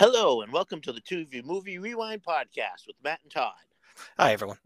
[0.00, 3.52] Hello, and welcome to the Two View Movie Rewind podcast with Matt and Todd.
[4.16, 4.56] Hi, everyone.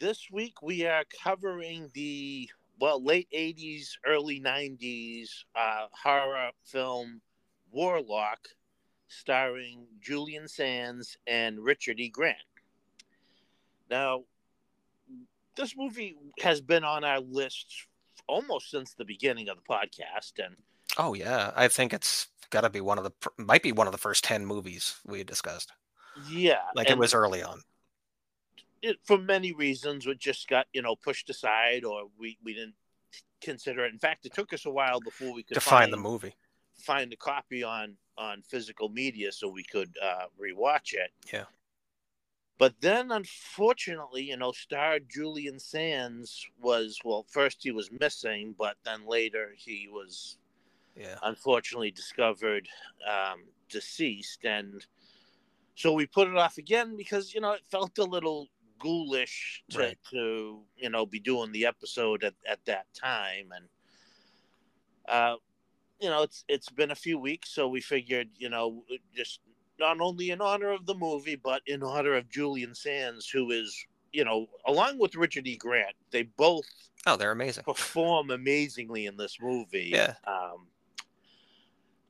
[0.00, 2.50] This week we are covering the
[2.80, 7.20] well late '80s, early '90s uh, horror film
[7.70, 8.48] Warlock,
[9.06, 12.08] starring Julian Sands and Richard E.
[12.08, 12.36] Grant.
[13.88, 14.24] Now,
[15.54, 17.86] this movie has been on our list
[18.26, 20.56] almost since the beginning of the podcast, and
[20.98, 23.92] Oh yeah, I think it's got to be one of the might be one of
[23.92, 25.72] the first ten movies we discussed.
[26.14, 27.62] yeah, Like it was early on.
[28.82, 32.74] it, for many reasons, it just got you know pushed aside, or we we didn't
[33.40, 33.92] consider it.
[33.92, 36.34] In fact, it took us a while before we could to find find the movie.
[36.78, 41.12] find the copy on on physical media so we could uh, rewatch it.
[41.32, 41.44] Yeah.
[42.58, 47.24] But then, unfortunately, you know, star Julian Sands was well.
[47.30, 50.38] First, he was missing, but then later he was
[50.96, 51.18] Yeah.
[51.22, 52.68] unfortunately discovered
[53.08, 54.84] um, deceased, and
[55.74, 59.78] so we put it off again because you know it felt a little ghoulish to,
[59.78, 59.98] Right.
[60.10, 63.68] to you know be doing the episode at, at that time, and
[65.08, 65.36] uh,
[66.00, 69.40] you know it's it's been a few weeks, so we figured you know just
[69.78, 73.86] not only in honor of the movie but in honor of Julian Sands, who is
[74.12, 75.56] you know along with Richard E.
[75.56, 76.64] Grant, they both
[77.08, 77.62] Oh, they're amazing.
[77.62, 79.90] perform amazingly in this movie.
[79.94, 80.14] Yeah.
[80.26, 80.66] Um,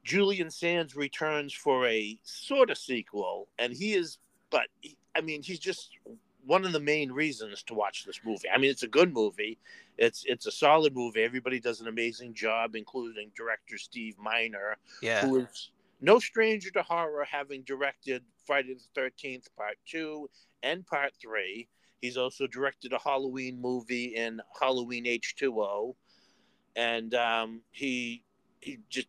[0.07, 4.19] Julian Sands returns for a sort of sequel, and he is,
[4.51, 5.91] but he- I mean, he's just
[6.45, 8.49] one of the main reasons to watch this movie.
[8.49, 9.59] I mean, it's a good movie.
[9.99, 11.23] It's it's a solid movie.
[11.25, 15.23] Everybody does an amazing job, including director Steve Miner, Yeah.
[15.27, 20.31] who is no stranger to horror, having directed Friday the Thirteenth Part Two
[20.63, 21.69] and Part Three.
[22.01, 25.97] He's also directed a Halloween movie in Halloween H two O,
[26.77, 28.23] and um, he
[28.61, 29.09] he just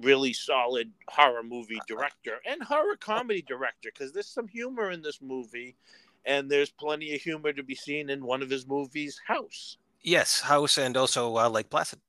[0.00, 5.20] really solid horror movie director and horror comedy director because there's some humor in this
[5.22, 5.76] movie,
[6.24, 9.76] and there's plenty of humor to be seen in one of his movies, House.
[10.02, 12.00] Yes, House and also uh, Lake Placid.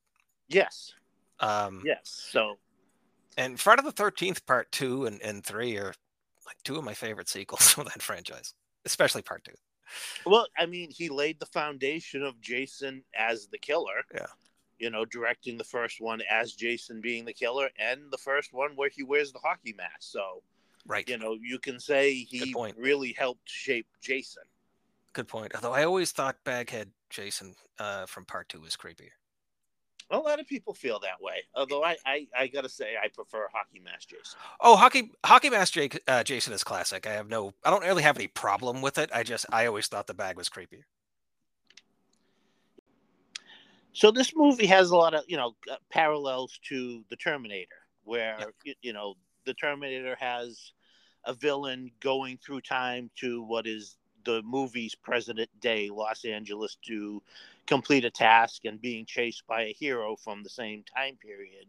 [0.48, 0.94] Yes,
[1.40, 2.28] Um, yes.
[2.32, 2.56] So
[3.38, 5.94] And Friday the Thirteenth Part Two and, and Three are
[6.46, 8.54] like two of my favorite sequels of that franchise,
[8.86, 9.54] especially Part Two.
[10.26, 14.04] Well, I mean, he laid the foundation of Jason as the killer.
[14.14, 14.26] Yeah.
[14.80, 18.72] You know, directing the first one as Jason being the killer, and the first one
[18.76, 19.94] where he wears the hockey mask.
[20.00, 20.44] So,
[20.86, 21.08] Right.
[21.08, 24.44] you know, you can say he really helped shape Jason.
[25.14, 25.54] Good point.
[25.56, 29.12] Although I always thought Baghead Jason uh, from Part Two was creepier.
[30.10, 31.44] A lot of people feel that way.
[31.56, 34.38] Although I, I, I gotta say, I prefer hockey mask Jason.
[34.60, 37.08] Oh, hockey hockey mask Jake, uh, Jason is classic.
[37.08, 39.10] I have no, I don't really have any problem with it.
[39.14, 40.84] I just, I always thought the bag was creepier.
[43.94, 48.38] So this movie has a lot of you know uh, parallels to the Terminator, where
[48.66, 49.16] y- you know
[49.46, 50.74] the Terminator has
[51.26, 57.22] a villain going through time to what is the movie's present day Los Angeles to
[57.68, 61.68] complete a task and being chased by a hero from the same time period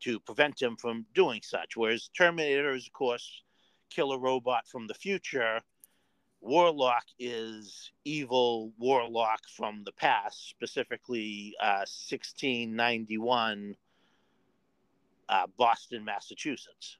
[0.00, 1.76] to prevent him from doing such.
[1.76, 3.42] Whereas Terminator is of course
[3.90, 5.60] killer robot from the future
[6.40, 13.76] Warlock is evil Warlock from the past, specifically uh, 1691
[15.28, 16.98] uh, Boston, Massachusetts.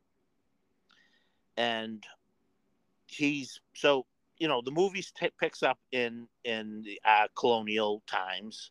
[1.57, 2.05] And
[3.07, 4.07] he's so
[4.39, 8.71] you know the movie t- picks up in in the uh, colonial times.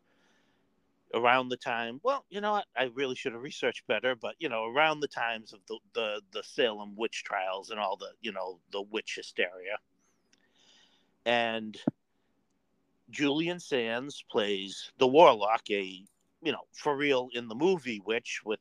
[1.11, 2.65] Around the time well you know what?
[2.77, 6.21] I really should have researched better but you know around the times of the the,
[6.33, 9.79] the salem witch trials and all the you know the witch hysteria
[11.29, 11.77] and
[13.11, 16.03] Julian Sands plays the warlock, a
[16.41, 18.59] you know for real in the movie witch with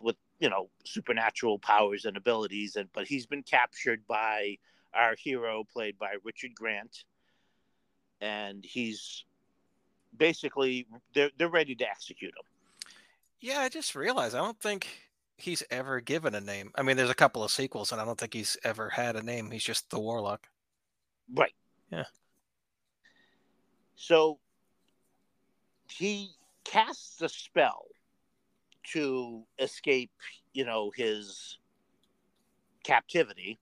[0.00, 4.56] with you know supernatural powers and abilities, and but he's been captured by
[4.94, 7.04] our hero played by Richard Grant,
[8.20, 9.24] and he's
[10.16, 12.44] basically they're they're ready to execute him.
[13.40, 14.86] Yeah, I just realized I don't think
[15.36, 16.70] he's ever given a name.
[16.76, 19.22] I mean, there's a couple of sequels, and I don't think he's ever had a
[19.22, 19.50] name.
[19.50, 20.48] He's just the Warlock.
[21.34, 21.54] Right.
[21.90, 22.04] Yeah.
[23.96, 24.38] So
[25.90, 26.30] he
[26.64, 27.86] casts a spell
[28.92, 30.12] to escape,
[30.52, 31.58] you know, his
[32.84, 33.58] captivity.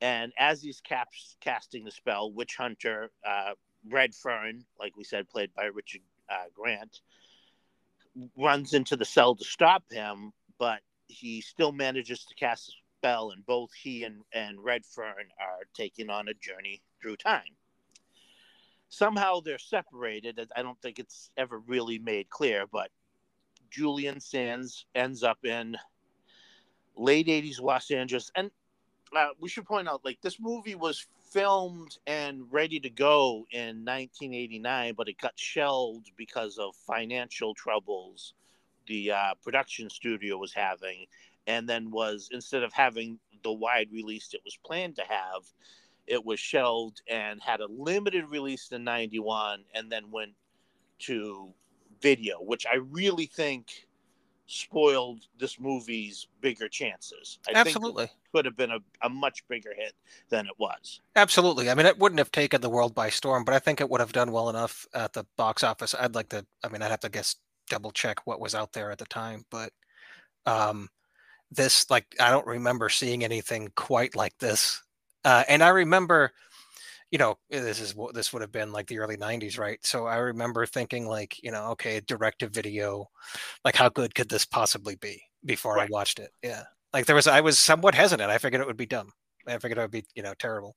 [0.00, 3.52] And as he's caps- casting the spell, Witch Hunter, uh,
[3.88, 7.00] Redfern, like we said, played by Richard uh, Grant,
[8.36, 13.30] runs into the cell to stop him, but he still manages to cast a spell,
[13.30, 17.56] and both he and, and Redfern are taking on a journey through time.
[18.88, 20.40] Somehow they're separated.
[20.56, 22.90] I don't think it's ever really made clear, but
[23.70, 25.76] Julian Sands ends up in
[26.96, 28.30] late 80s Los Angeles.
[28.36, 28.50] And
[29.16, 33.84] uh, we should point out like this movie was filmed and ready to go in
[33.84, 38.34] 1989, but it got shelved because of financial troubles
[38.86, 41.06] the uh, production studio was having,
[41.46, 45.42] and then was instead of having the wide release it was planned to have,
[46.06, 50.32] it was shelved and had a limited release in 91 and then went
[51.00, 51.52] to
[52.00, 53.86] video, which I really think
[54.46, 57.38] spoiled this movie's bigger chances.
[57.48, 58.08] I Absolutely.
[58.32, 59.92] could have been a, a much bigger hit
[60.28, 61.00] than it was.
[61.16, 61.68] Absolutely.
[61.68, 64.00] I mean, it wouldn't have taken the world by storm, but I think it would
[64.00, 65.94] have done well enough at the box office.
[65.98, 67.36] I'd like to, I mean, I'd have to guess,
[67.68, 69.72] double check what was out there at the time, but
[70.46, 70.88] um,
[71.50, 74.82] this, like, I don't remember seeing anything quite like this.
[75.24, 76.32] Uh, and I remember,
[77.10, 79.78] you know, this is what this would have been like the early 90s, right?
[79.84, 83.08] So I remember thinking, like, you know, okay, direct to video,
[83.64, 85.88] like, how good could this possibly be before right.
[85.88, 86.30] I watched it?
[86.42, 86.64] Yeah.
[86.92, 88.30] Like, there was, I was somewhat hesitant.
[88.30, 89.12] I figured it would be dumb.
[89.46, 90.76] I figured it would be, you know, terrible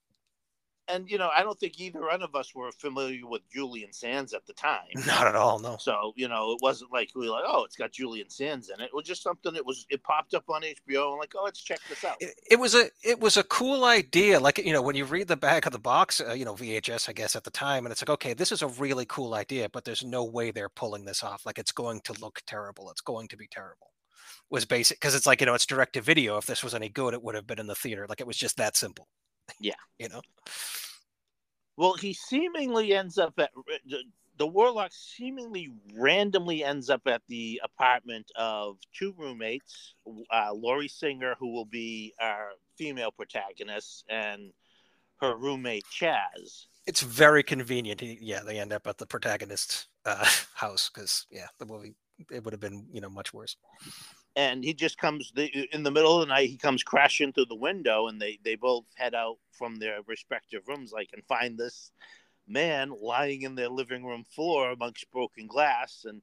[0.90, 4.34] and you know, I don't think either one of us were familiar with Julian Sands
[4.34, 4.88] at the time.
[5.08, 5.78] Not at all, no.
[5.80, 8.80] So you know, it wasn't like we were like, oh, it's got Julian Sands in
[8.82, 8.86] it.
[8.86, 11.62] It was just something that was it popped up on HBO and like, oh, let's
[11.62, 12.18] check this out.
[12.20, 14.40] It, it was a it was a cool idea.
[14.40, 17.10] Like you know, when you read the back of the box, uh, you know, VHS,
[17.10, 19.70] I guess at the time, and it's like, okay, this is a really cool idea,
[19.70, 21.46] but there's no way they're pulling this off.
[21.46, 22.90] Like it's going to look terrible.
[22.92, 23.88] It's going to be terrible.
[24.52, 26.38] Was basic because it's like you know, it's direct to video.
[26.38, 28.08] If this was any good, it would have been in the theater.
[28.10, 29.08] Like it was just that simple.
[29.60, 30.22] Yeah, you know.
[31.78, 33.52] Well, he seemingly ends up at
[34.40, 39.96] the warlock seemingly randomly ends up at the apartment of two roommates,
[40.32, 44.54] uh, Lori Singer, who will be our female protagonist, and
[45.22, 46.68] her roommate Chaz.
[46.88, 48.02] It's very convenient.
[48.02, 50.26] Yeah, they end up at the protagonist's uh,
[50.56, 51.94] house because yeah, the movie
[52.32, 53.56] it would have been you know much worse
[54.36, 57.56] and he just comes in the middle of the night he comes crashing through the
[57.56, 61.92] window and they they both head out from their respective rooms like and find this
[62.48, 66.06] man lying in their living room floor amongst broken glass.
[66.08, 66.22] And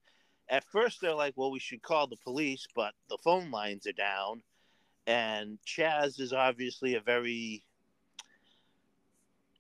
[0.50, 3.92] at first they're like well we should call the police but the phone lines are
[3.92, 4.42] down.
[5.06, 7.62] And chaz is obviously a very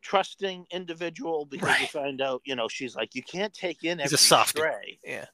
[0.02, 1.80] trusting individual because right.
[1.80, 4.56] you find out you know she's like you can't take in every he's a soft
[5.04, 5.24] yeah.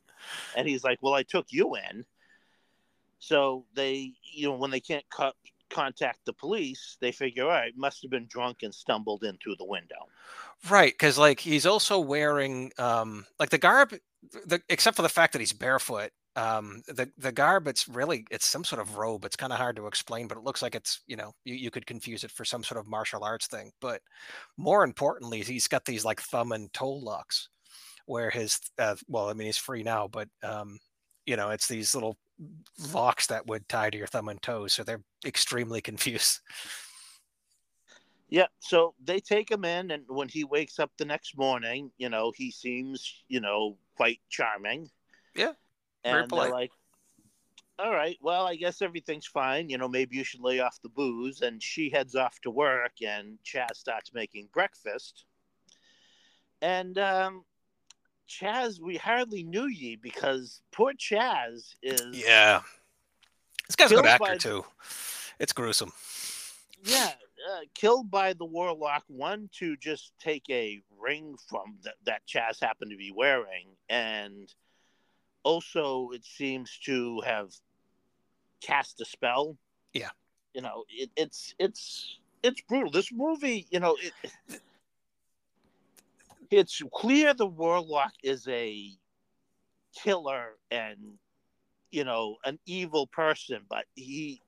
[0.57, 2.07] And he's like well i took you in
[3.23, 5.37] so they, you know, when they can't cut,
[5.71, 9.55] contact the police, they figure, all right, must have been drunk and stumbled in through
[9.61, 10.09] the window.
[10.69, 13.95] Right, because like he's also wearing um like the garb,
[14.45, 16.11] the, except for the fact that he's barefoot.
[16.35, 19.25] Um, the the garb, it's really it's some sort of robe.
[19.25, 21.71] It's kind of hard to explain, but it looks like it's you know you, you
[21.71, 23.71] could confuse it for some sort of martial arts thing.
[23.81, 24.01] But
[24.57, 27.49] more importantly, he's got these like thumb and toe locks,
[28.07, 30.81] where his uh, well, I mean he's free now, but um,
[31.25, 32.17] you know it's these little
[32.93, 34.73] locks that would tie to your thumb and toes.
[34.73, 36.41] So they're extremely confused.
[38.29, 42.09] Yeah, so they take him in, and when he wakes up the next morning, you
[42.09, 44.89] know, he seems, you know, quite charming.
[45.35, 45.53] Yeah,
[46.03, 46.71] and they're like,
[47.79, 49.69] "All right, well, I guess everything's fine.
[49.69, 53.03] You know, maybe you should lay off the booze." And she heads off to work,
[53.07, 55.27] and Chaz starts making breakfast.
[56.63, 57.45] And um,
[58.33, 62.01] Chaz, we hardly knew ye because poor Chaz is.
[62.13, 62.63] Yeah.
[63.67, 64.65] This guy's a good actor, too.
[65.39, 65.93] It's gruesome.
[66.85, 67.11] Yeah.
[67.51, 72.61] Uh, killed by the warlock, one to just take a ring from th- that Chaz
[72.61, 74.53] happened to be wearing, and
[75.43, 77.53] also it seems to have
[78.61, 79.57] cast a spell.
[79.93, 80.11] Yeah.
[80.55, 82.93] You know, it, it's it's it's brutal.
[82.93, 84.61] This movie, you know, it,
[86.53, 88.91] it's clear the warlock is a
[89.95, 90.97] killer and
[91.91, 94.41] you know an evil person but he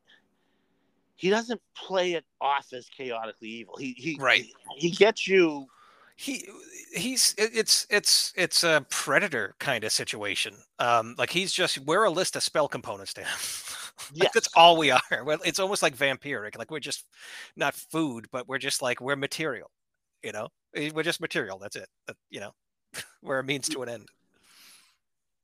[1.16, 3.76] he doesn't play it off as chaotically evil.
[3.76, 4.44] He he right.
[4.76, 5.66] he gets you.
[6.16, 6.46] He
[6.94, 10.54] he's it's it's it's a predator kind of situation.
[10.78, 13.38] Um like he's just we're a list of spell components to him.
[14.12, 14.32] Like yes.
[14.34, 15.24] that's all we are.
[15.24, 16.58] Well it's almost like vampiric.
[16.58, 17.04] Like we're just
[17.54, 19.70] not food but we're just like we're material
[20.24, 21.58] you know Eh, we're just material.
[21.58, 21.88] That's it.
[22.06, 22.54] That, you know,
[23.22, 24.08] we're a means to an end.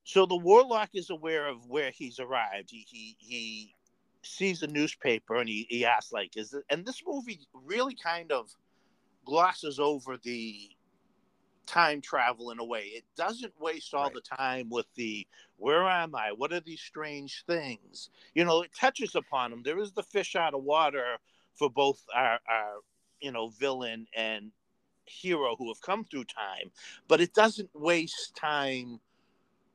[0.04, 2.70] So the warlock is aware of where he's arrived.
[2.70, 3.74] He he he
[4.22, 8.30] sees a newspaper and he, he asks like is it and this movie really kind
[8.32, 8.50] of
[9.24, 10.68] glosses over the
[11.66, 14.14] time travel in a way it doesn't waste all right.
[14.14, 18.70] the time with the where am i what are these strange things you know it
[18.78, 21.16] touches upon them there is the fish out of water
[21.54, 22.74] for both our, our
[23.20, 24.50] you know villain and
[25.10, 26.70] hero who have come through time,
[27.08, 29.00] but it doesn't waste time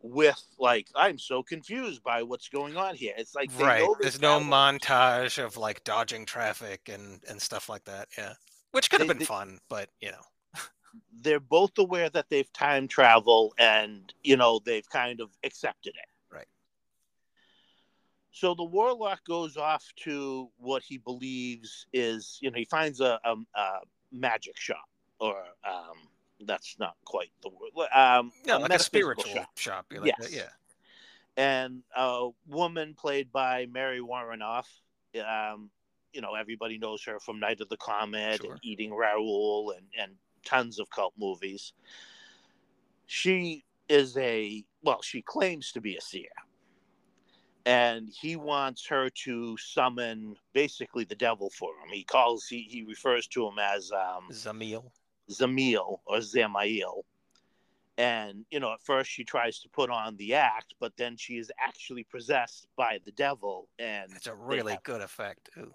[0.06, 3.14] with like I'm so confused by what's going on here.
[3.18, 3.88] It's like right.
[4.00, 8.08] There's no montage of like dodging traffic and and stuff like that.
[8.18, 8.34] Yeah,
[8.72, 10.62] which could have been they, fun, but you know,
[11.22, 16.34] they're both aware that they've time travel and you know they've kind of accepted it.
[16.34, 16.48] Right.
[18.32, 23.20] So the warlock goes off to what he believes is you know he finds a,
[23.26, 23.80] a, a
[24.12, 24.86] magic shop
[25.20, 25.98] or um,
[26.46, 27.88] that's not quite the word.
[27.94, 29.58] Um, yeah, like a spiritual shop.
[29.58, 30.16] shop like yes.
[30.20, 30.50] That, yeah.
[31.38, 34.66] And a woman played by Mary Woronov.
[35.16, 35.70] Um,
[36.14, 38.54] you know, everybody knows her from Night of the Comet sure.
[38.54, 40.14] and Eating Raoul and, and
[40.46, 41.74] tons of cult movies.
[43.06, 46.30] She is a, well, she claims to be a seer.
[47.66, 51.90] And he wants her to summon basically the devil for him.
[51.92, 54.86] He calls, he, he refers to him as um, Zamil
[55.30, 57.04] Zamil or Zamail.
[57.98, 61.38] And, you know, at first she tries to put on the act, but then she
[61.38, 63.70] is actually possessed by the devil.
[63.80, 64.84] And it's a really have...
[64.84, 65.74] good effect, too.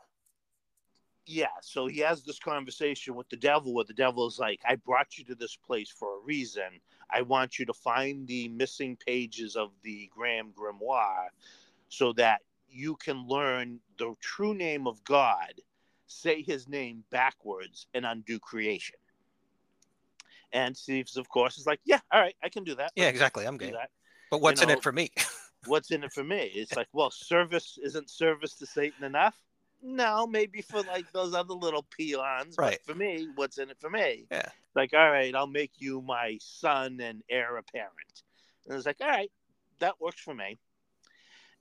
[1.26, 1.46] Yeah.
[1.62, 5.16] So he has this conversation with the devil where the devil is like, I brought
[5.16, 6.80] you to this place for a reason.
[7.10, 11.28] I want you to find the missing pages of the Grand Grimoire
[11.88, 15.54] so that you can learn the true name of God,
[16.06, 18.96] say his name backwards, and undo creation.
[20.52, 22.92] And Steve's, of course, is like, yeah, all right, I can do that.
[22.96, 23.46] Yeah, exactly.
[23.46, 23.74] I'm good.
[24.30, 25.10] But what's you know, in it for me?
[25.66, 26.50] what's in it for me?
[26.54, 29.36] It's like, well, service isn't service to Satan enough.
[29.82, 32.56] No, maybe for like those other little peons.
[32.58, 32.78] Right.
[32.84, 34.26] for me, what's in it for me?
[34.30, 34.48] Yeah.
[34.74, 38.22] Like, all right, I'll make you my son and heir apparent.
[38.66, 39.30] And it's like, all right,
[39.78, 40.58] that works for me.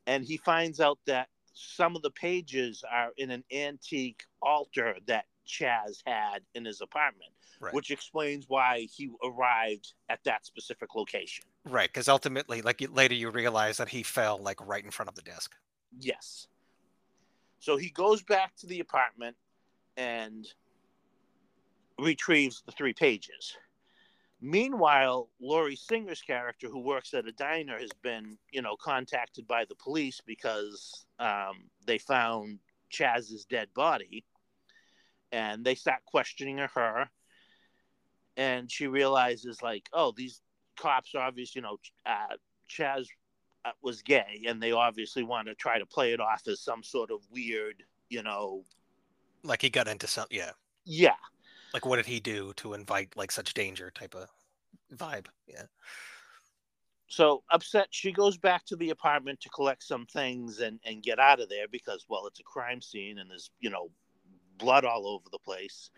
[0.05, 5.25] And he finds out that some of the pages are in an antique altar that
[5.47, 7.73] Chaz had in his apartment right.
[7.73, 11.45] which explains why he arrived at that specific location.
[11.65, 15.15] Right, because ultimately, like later, you realize that he fell like right in front of
[15.15, 15.55] the desk.
[15.97, 16.47] Yes.
[17.59, 19.35] So he goes back to the apartment
[19.97, 20.47] and
[21.99, 23.57] retrieves the three pages.
[24.41, 29.65] Meanwhile, Lori Singer's character, who works at a diner, has been, you know, contacted by
[29.65, 34.23] the police because um, they found Chaz's dead body,
[35.33, 37.09] and they start questioning her
[38.39, 40.41] and she realizes like, oh, these
[40.77, 42.37] cops are obviously, you know, uh,
[42.69, 43.05] Chaz
[43.65, 46.81] uh, was gay, and they obviously want to try to play it off as some
[46.81, 48.63] sort of weird, you know,
[49.43, 50.51] like he got into some, yeah,
[50.85, 51.15] yeah.
[51.73, 54.29] Like, what did he do to invite like such danger type of
[54.95, 55.27] vibe?
[55.45, 55.63] Yeah.
[57.07, 61.19] So upset, she goes back to the apartment to collect some things and and get
[61.19, 63.91] out of there because, well, it's a crime scene and there's you know
[64.57, 65.89] blood all over the place,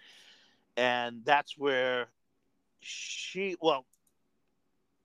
[0.75, 2.07] and that's where
[2.81, 3.85] she well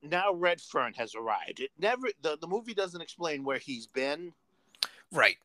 [0.03, 1.61] now Redfern has arrived.
[1.61, 4.33] It never the, the movie doesn't explain where he's been.
[5.13, 5.37] Right.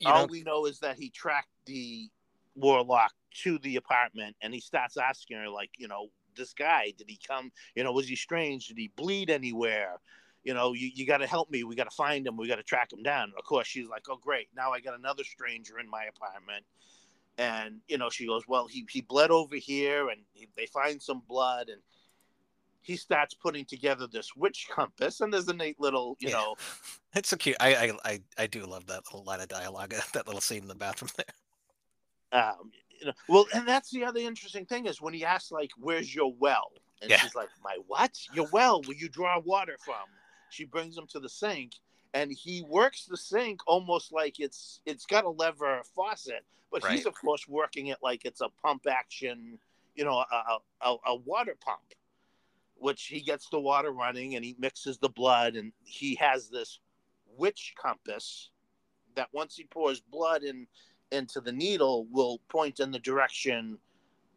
[0.00, 2.08] You All we know is that he tracked the
[2.54, 7.08] warlock to the apartment and he starts asking her like, you know, this guy, did
[7.08, 8.68] he come, you know, was he strange?
[8.68, 9.96] Did he bleed anywhere?
[10.44, 11.64] You know, you, you got to help me.
[11.64, 12.36] We got to find him.
[12.36, 13.32] We got to track him down.
[13.36, 14.48] Of course, she's like, oh, great.
[14.56, 16.64] Now I got another stranger in my apartment
[17.38, 21.00] and you know she goes well he, he bled over here and he, they find
[21.00, 21.80] some blood and
[22.82, 26.34] he starts putting together this witch compass and there's a neat little you yeah.
[26.34, 26.56] know
[27.14, 27.56] it's so cute.
[27.60, 30.74] I, I i do love that little line of dialogue that little scene in the
[30.74, 32.42] bathroom there.
[32.42, 35.70] Um you know well and that's the other interesting thing is when he asks like
[35.78, 36.72] where's your well?
[37.00, 37.18] And yeah.
[37.18, 38.18] she's like my what?
[38.34, 38.82] Your well?
[38.82, 39.94] Where you draw water from?
[40.50, 41.74] She brings him to the sink
[42.14, 46.94] and he works the sink almost like it's it's got a lever faucet, but right.
[46.94, 49.58] he's of course working it like it's a pump action,
[49.94, 51.94] you know, a, a, a water pump,
[52.76, 56.80] which he gets the water running and he mixes the blood and he has this
[57.36, 58.50] witch compass
[59.14, 60.66] that once he pours blood in
[61.10, 63.78] into the needle will point in the direction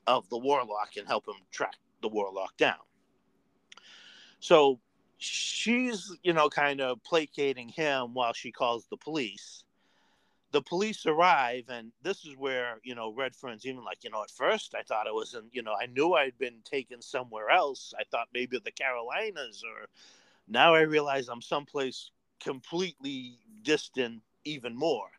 [0.07, 2.79] of the warlock and help him track the warlock down.
[4.39, 4.79] So
[5.21, 9.63] she's you know kind of placating him while she calls the police.
[10.51, 14.31] The police arrive and this is where you know redfern's even like you know at
[14.31, 17.93] first i thought it was in you know i knew i'd been taken somewhere else.
[17.99, 19.87] I thought maybe the carolinas or
[20.47, 22.09] now i realize i'm someplace
[22.39, 25.11] completely distant even more.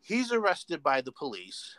[0.00, 1.76] He's arrested by the police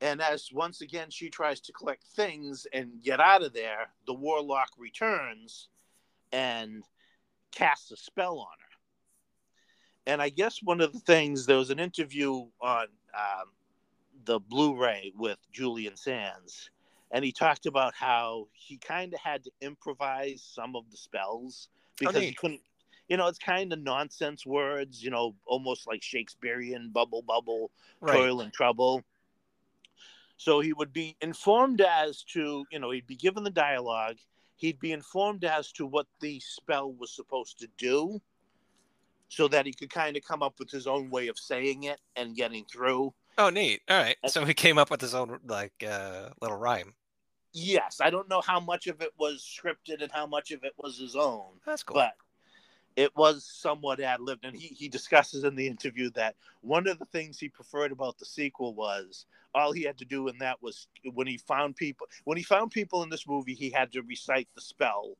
[0.00, 4.14] and as once again she tries to collect things and get out of there the
[4.14, 5.68] warlock returns
[6.32, 6.82] and
[7.52, 10.12] cast a spell on her.
[10.12, 13.50] And I guess one of the things there was an interview on um,
[14.24, 16.70] the Blu-ray with Julian Sands,
[17.10, 21.68] and he talked about how he kind of had to improvise some of the spells
[21.98, 22.60] because he couldn't.
[23.08, 25.02] You know, it's kind of nonsense words.
[25.02, 28.16] You know, almost like Shakespearean bubble bubble Right.
[28.16, 29.04] toil and trouble.
[30.36, 34.18] So he would be informed as to, you know, he'd be given the dialogue.
[34.56, 38.20] He'd be informed as to what the spell was supposed to do
[39.28, 42.00] so that he could kind of come up with his own way of saying it
[42.14, 43.12] and getting through.
[43.38, 43.82] Oh, neat.
[43.88, 44.16] All right.
[44.28, 46.94] So he came up with his own like uh, little rhyme.
[47.52, 50.72] Yes, I don't know how much of it was scripted and how much of it
[50.76, 51.44] was his own.
[51.64, 51.94] That's cool.
[51.94, 52.12] but
[52.96, 54.44] it was somewhat ad libbed.
[54.44, 58.18] And he, he discusses in the interview that one of the things he preferred about
[58.18, 62.06] the sequel was all he had to do in that was when he found people
[62.24, 65.16] when he found people in this movie he had to recite the spell.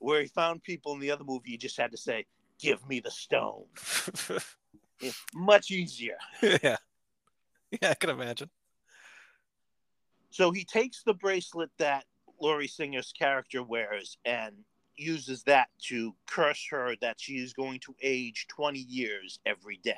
[0.00, 2.24] Where he found people in the other movie, he just had to say,
[2.60, 3.64] "Give me the stone."
[5.00, 6.16] Yeah, Much easier.
[6.42, 6.76] yeah.
[7.70, 8.50] Yeah, I can imagine.
[10.30, 12.04] So he takes the bracelet that
[12.40, 14.54] Lori Singer's character wears and
[14.98, 19.94] uses that to curse her that she is going to age 20 years every day.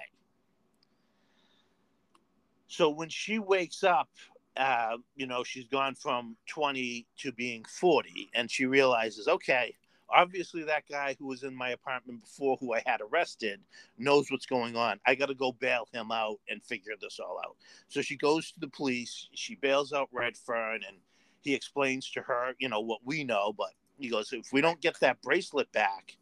[2.68, 4.08] So when she wakes up,
[4.56, 9.74] uh, you know, she's gone from 20 to being 40, and she realizes, okay,
[10.12, 13.60] obviously that guy who was in my apartment before, who I had arrested,
[13.98, 15.00] knows what's going on.
[15.06, 17.56] I got to go bail him out and figure this all out.
[17.88, 19.28] So she goes to the police.
[19.34, 20.98] She bails out Redfern, and
[21.42, 23.54] he explains to her, you know, what we know.
[23.56, 26.16] But he goes, if we don't get that bracelet back,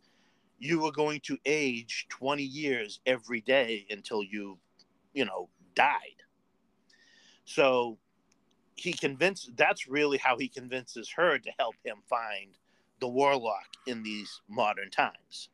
[0.59, 4.59] you are going to age 20 years every day until you,
[5.15, 6.23] you know, died.
[7.45, 7.99] So
[8.75, 9.57] he convinced.
[9.57, 12.59] That's really how he convinces her to help him find
[13.01, 15.49] the warlock in these modern times.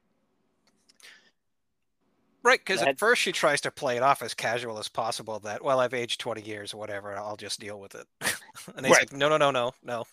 [2.42, 5.38] Right, because at first she tries to play it off as casual as possible.
[5.40, 7.16] That well, I've aged twenty years or whatever.
[7.16, 8.06] I'll just deal with it.
[8.76, 9.10] and he's Right.
[9.10, 10.04] like, no, no, no, no, no.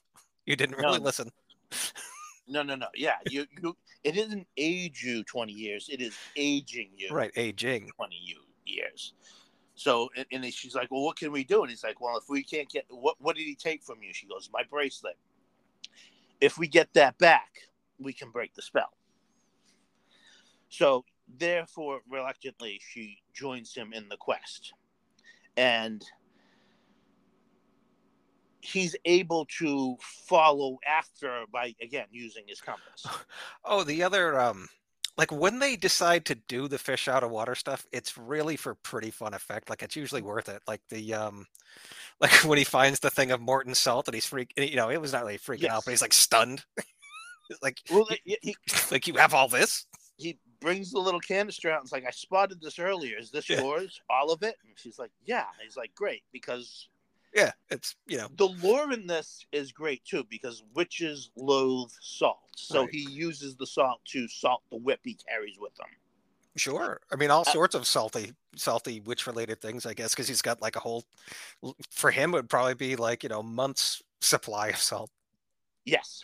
[0.46, 1.04] You didn't really No.
[1.04, 1.30] listen.
[2.48, 2.88] No, no, no.
[2.96, 3.78] Yeah, you, you.
[4.04, 5.88] It isn't age you 20 years.
[5.90, 7.10] It is aging you.
[7.14, 7.90] Right, aging.
[7.96, 9.14] 20 you- years.
[9.76, 11.62] So, and, and she's like, well, what can we do?
[11.62, 14.14] And he's like, well, if we can't get, what, what did he take from you?
[14.14, 15.18] She goes, my bracelet.
[16.40, 18.92] If we get that back, we can break the spell.
[20.70, 21.06] So,
[21.38, 24.74] therefore, reluctantly, she joins him in the quest.
[25.58, 26.04] And
[28.64, 33.12] he's able to follow after by, again, using his compass.
[33.64, 34.68] Oh, the other um
[35.18, 38.76] like when they decide to do the fish out of water stuff, it's really for
[38.76, 39.70] pretty fun effect.
[39.70, 40.62] Like it's usually worth it.
[40.68, 41.48] Like the um
[42.22, 45.02] like when he finds the thing of Morton salt and he's freak you know, it
[45.02, 46.64] was not really freaking out, but he's like stunned.
[47.62, 48.56] like Well, he, he,
[48.92, 49.86] like you have all this?
[50.18, 53.18] he brings the little canister out and it's like, I spotted this earlier.
[53.18, 53.56] Is this Yeah.
[53.56, 54.00] yours?
[54.10, 54.56] All of it?
[54.64, 55.46] And she's like, Yeah.
[55.64, 56.88] He's like, Great, because
[57.34, 62.50] Yeah, it's you know, the lore in this is great too, because witches loathe salt.
[62.56, 62.92] So Right.
[62.92, 65.96] he uses the salt to salt the whip he carries with him.
[66.58, 67.00] sure.
[67.12, 70.42] I mean all Uh, sorts of salty salty witch related things, I guess, because he's
[70.42, 71.06] got like a whole
[71.92, 75.12] for him it would probably be like, you know, months supply of salt.
[75.86, 76.24] Yes.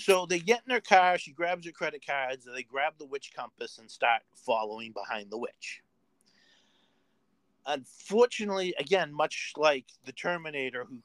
[0.00, 3.04] So they get in her car, she grabs her credit cards, and they grab the
[3.06, 5.82] witch compass and start following behind the witch.
[7.68, 10.98] Unfortunately, again, much like the Terminator who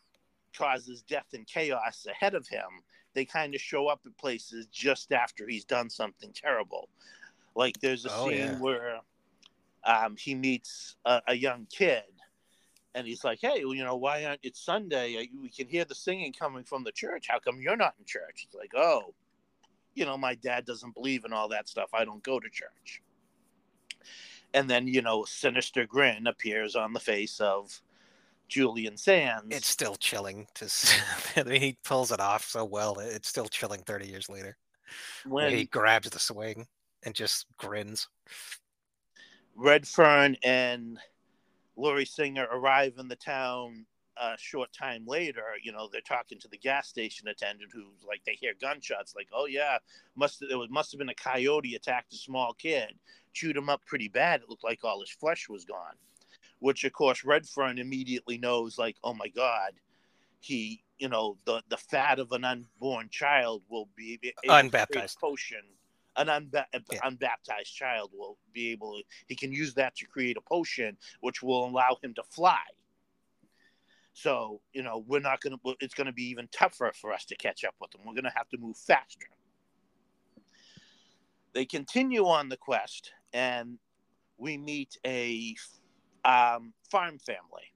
[0.57, 2.63] causes death and chaos ahead of him,
[3.13, 6.89] they kind of show up at places just after he's done something terrible.
[7.55, 8.55] Like there's a Oh, scene yeah.
[8.55, 9.01] where
[9.83, 12.03] um, he meets a, a young kid
[12.95, 15.17] and he's like, "Hey, well, you know, why aren't it's Sunday?
[15.17, 17.27] Uh, We can hear the singing coming from the church.
[17.29, 19.13] How come you're not in church?" It's like, "Oh,
[19.95, 21.89] you know, my dad doesn't believe in all that stuff.
[21.93, 23.01] I don't go to church."
[24.53, 27.81] And then, you know, a sinister grin appears on the face of
[28.47, 29.55] Julian Sands.
[29.55, 30.69] It's still chilling to
[31.35, 32.99] I mean he pulls it off so well.
[32.99, 34.57] It's still chilling 30 years later.
[35.25, 36.67] when he grabs the swing
[37.03, 38.07] and just grins.
[39.55, 40.99] Redfern and
[41.75, 43.85] Lori Singer arrive in the town
[44.17, 45.43] a short time later.
[45.61, 49.15] You know, they're talking to the gas station attendant who's like, they hear gunshots.
[49.15, 49.77] Like, oh yeah,
[50.15, 52.93] must it was must have been a coyote attacked a small kid,
[53.33, 54.41] chewed him up pretty bad.
[54.41, 55.95] It looked like all his flesh was gone.
[56.59, 59.73] Which of course Redfern immediately knows, like, oh my god,
[60.39, 64.51] he, you know, the the fat of an unborn child will be able to create
[64.51, 65.19] a Unbaptized.
[65.19, 65.63] potion.
[66.15, 66.99] An unba- Yeah.
[67.03, 71.41] unbaptized child will be able to, he can use that to create a potion which
[71.41, 72.61] will allow him to fly.
[74.13, 77.25] So, you know, we're not going to, it's going to be even tougher for us
[77.25, 78.01] to catch up with them.
[78.05, 79.27] We're going to have to move faster.
[81.53, 83.77] They continue on the quest and
[84.37, 85.55] we meet a
[86.25, 87.73] um, farm family.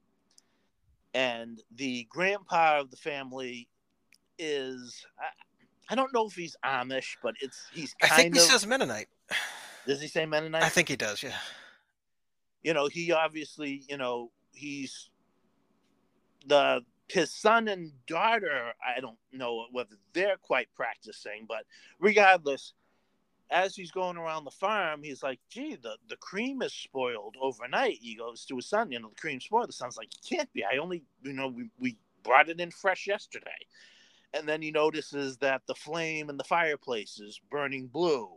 [1.13, 3.67] And the grandpa of the family
[4.38, 5.06] is,
[5.89, 8.46] I don't know if he's Amish, but it's he's I kind think he of.
[8.46, 9.08] says Mennonite.
[9.88, 10.63] does he say Mennonite?
[10.63, 11.24] I think he does.
[11.24, 11.34] Yeah.
[12.62, 15.10] you know, he obviously, you know, he's
[16.46, 18.74] the his son and daughter.
[18.86, 21.63] I don't know whether they're quite practicing, but
[22.00, 22.74] regardless,
[23.49, 27.99] as he's going around the farm, he's like, "Gee, the the cream is spoiled overnight."
[28.01, 30.51] He goes to his son, "You know, the cream's spoiled." The son's like, "It can't
[30.53, 30.63] be.
[30.65, 33.65] I only, you know, we we brought it in fresh yesterday."
[34.33, 38.29] And then he notices that the flame in the fireplace is burning blue,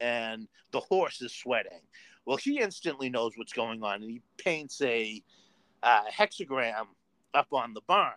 [0.00, 1.82] and the horse is sweating.
[2.24, 5.22] Well, he instantly knows what's going on, and he paints a
[5.82, 6.86] uh, hexagram
[7.34, 8.14] up on the barn.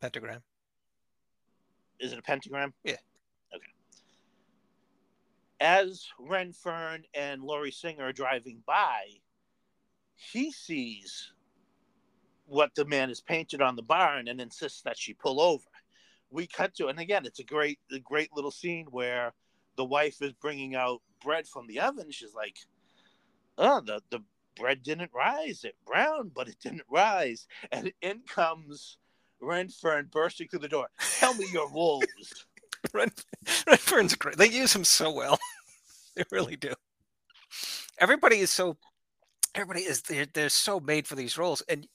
[0.00, 0.42] Pentagram.
[1.98, 2.72] Is it a pentagram?
[2.84, 2.96] Yeah.
[5.60, 9.20] As Renfern and Lori Singer are driving by,
[10.16, 11.32] he sees
[12.46, 15.68] what the man has painted on the barn and insists that she pull over.
[16.30, 19.34] We cut to, and again, it's a great, a great little scene where
[19.76, 22.10] the wife is bringing out bread from the oven.
[22.10, 22.58] She's like,
[23.58, 24.20] "Oh, the the
[24.56, 25.64] bread didn't rise.
[25.64, 28.98] It browned, but it didn't rise." And in comes
[29.42, 30.88] Renfern bursting through the door.
[31.18, 32.46] Tell me your wolves.
[32.94, 33.10] Ren,
[33.66, 34.36] Redfern's great.
[34.36, 35.38] They use him so well.
[36.16, 36.72] they really do.
[37.98, 38.76] Everybody is so.
[39.54, 41.86] Everybody is they're, they're so made for these roles, and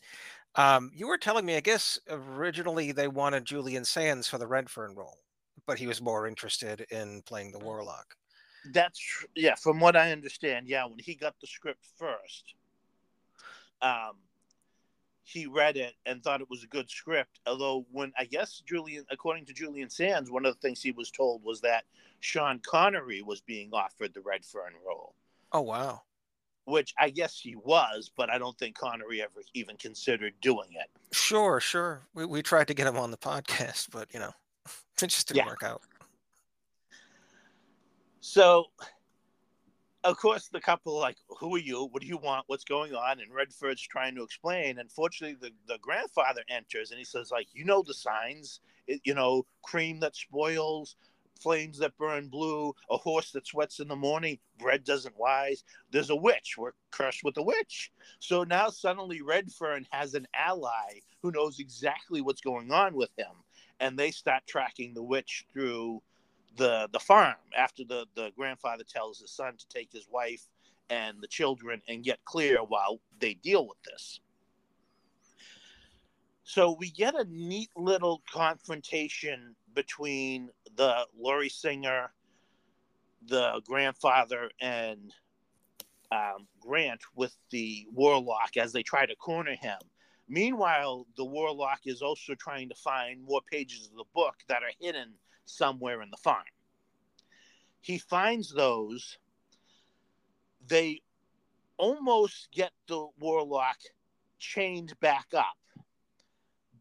[0.55, 4.95] um, you were telling me, I guess originally they wanted Julian Sands for the Redfern
[4.95, 5.19] role,
[5.65, 8.15] but he was more interested in playing the Warlock.
[8.73, 8.99] That's
[9.35, 9.55] yeah.
[9.55, 10.85] From what I understand, yeah.
[10.85, 12.55] When he got the script first,
[13.81, 14.17] um,
[15.25, 17.39] he read it and thought it was a good script.
[17.47, 21.09] Although, when I guess Julian, according to Julian Sands, one of the things he was
[21.11, 21.83] told was that
[22.19, 25.15] Sean Connery was being offered the Redfern role,
[25.51, 26.03] Oh wow!
[26.65, 30.89] which I guess he was, but I don't think Connery ever even considered doing it.
[31.11, 32.07] Sure, sure.
[32.13, 34.31] We we tried to get him on the podcast, but you know,
[35.01, 35.47] it just didn't Yeah.
[35.49, 35.81] work out.
[38.21, 38.65] So,
[40.05, 41.85] of course, the couple like, "Who are you?
[41.85, 42.45] What do you want?
[42.47, 44.77] What's going on?" And Redford's trying to explain.
[44.79, 48.61] Unfortunately, the the grandfather enters and he says, "Like, you know the signs.
[48.87, 50.95] It, you know, cream that spoils."
[51.41, 55.65] Flames that burn blue, a horse that sweats in the morning, bread doesn't rise.
[55.91, 56.55] There's a witch.
[56.57, 57.91] We're cursed with a witch.
[58.19, 63.43] So now suddenly Redfern has an ally who knows exactly what's going on with him.
[63.81, 66.01] And they start tracking the witch through
[66.55, 70.47] the the farm after the the grandfather tells his son to take his wife
[70.89, 74.19] and the children and get clear while they deal with this.
[76.43, 82.11] So we get a neat little confrontation between the Lori Singer,
[83.27, 85.11] the grandfather, and
[86.11, 89.79] um, Grant with the warlock as they try to corner him.
[90.29, 94.71] Meanwhile, the warlock is also trying to find more pages of the book that are
[94.79, 95.13] hidden
[95.45, 96.43] somewhere in the farm.
[97.81, 99.17] He finds those.
[100.67, 101.01] They
[101.77, 103.77] almost get the warlock
[104.39, 105.57] chained back up.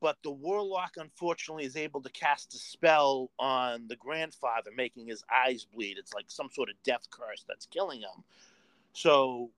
[0.00, 5.24] But the warlock, unfortunately, is able to cast a spell on the grandfather, making his
[5.34, 5.96] eyes bleed.
[5.98, 8.22] It's like some sort of death curse that's killing him.
[8.92, 9.50] So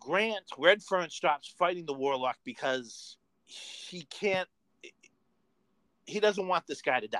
[0.00, 4.48] Grant Redfern stops fighting the warlock because he can't.
[6.06, 7.18] He doesn't want this guy to die.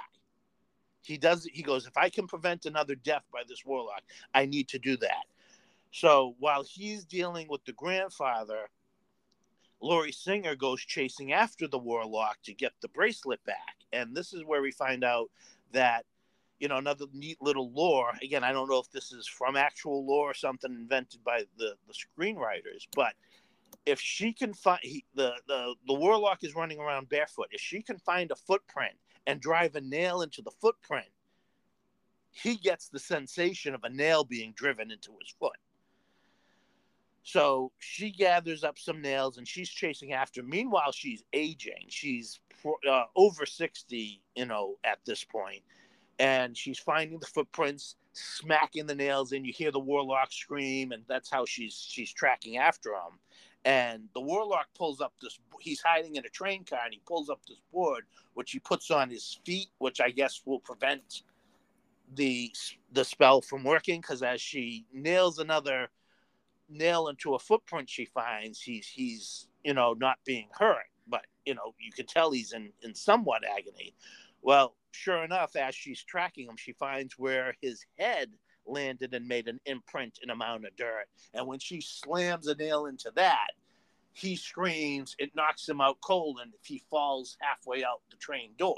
[1.09, 1.49] He does.
[1.51, 4.03] He goes, if I can prevent another death by this warlock,
[4.35, 5.25] I need to do that.
[5.91, 8.69] So while he's dealing with the grandfather,
[9.81, 14.45] Lori Singer goes chasing after the warlock to get the bracelet back, and this is
[14.45, 15.31] where we find out
[15.73, 16.05] that
[16.61, 18.13] you know another neat little lore.
[18.23, 21.75] Again, I don't know if this is from actual lore or something invented by the
[21.87, 23.15] the screenwriters, but
[23.87, 27.81] if she can find he, the the the warlock is running around barefoot, if she
[27.81, 28.97] can find a footprint
[29.29, 31.07] and drive a nail into the footprint,
[32.31, 35.57] he gets the sensation of a nail being driven into his foot.
[37.23, 40.43] So she gathers up some nails and she's chasing after.
[40.43, 41.85] Meanwhile, she's aging.
[41.89, 42.41] She's
[42.89, 45.63] uh, over 60, you know, at this point.
[46.19, 49.45] And she's finding the footprints, smacking the nails in.
[49.45, 53.19] You hear the warlock scream, and that's how she's she's tracking after him.
[53.65, 55.39] And the warlock pulls up this.
[55.61, 58.91] He's hiding in a train car, and he pulls up this board, which he puts
[58.91, 61.23] on his feet, which I guess will prevent
[62.15, 62.53] the
[62.93, 64.01] the spell from working.
[64.01, 65.91] Because as she nails another
[66.69, 71.55] nail into a footprint she finds, he's he's you know not being hurt, but you
[71.55, 73.95] know you can tell he's in in somewhat agony.
[74.41, 78.31] Well, sure enough, as she's tracking him, she finds where his head
[78.69, 81.07] landed and made an imprint in a mound of dirt.
[81.35, 83.49] And when she slams a nail into that,
[84.13, 85.15] he screams.
[85.19, 88.77] It knocks him out cold, and he falls halfway out the train door.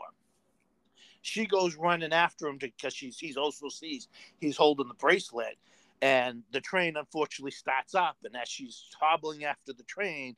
[1.22, 5.57] She goes running after him because she sees also sees he's holding the bracelet,
[6.03, 8.16] and the train unfortunately starts up.
[8.24, 10.37] And as she's hobbling after the train,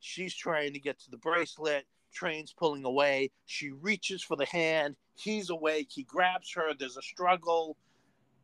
[0.00, 1.84] she's trying to get to the bracelet.
[2.12, 3.30] Train's pulling away.
[3.46, 4.96] She reaches for the hand.
[5.16, 5.88] He's awake.
[5.90, 6.72] He grabs her.
[6.78, 7.76] There's a struggle.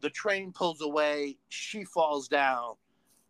[0.01, 1.37] The train pulls away.
[1.49, 2.75] She falls down.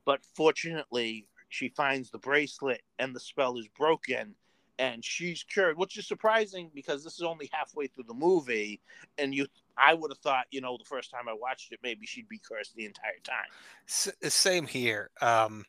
[0.04, 4.34] But fortunately, she finds the bracelet and the spell is broken
[4.80, 8.80] and she's cured, which is surprising because this is only halfway through the movie,
[9.18, 12.06] and you, I would have thought, you know, the first time I watched it, maybe
[12.06, 13.44] she'd be cursed the entire time.
[13.86, 15.10] S- same here.
[15.20, 15.66] Um,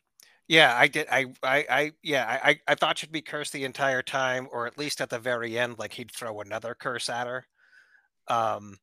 [0.48, 1.08] yeah, I did.
[1.10, 4.78] I, I, I, yeah, I, I thought she'd be cursed the entire time, or at
[4.78, 7.46] least at the very end, like he'd throw another curse at her.
[8.28, 8.78] Um,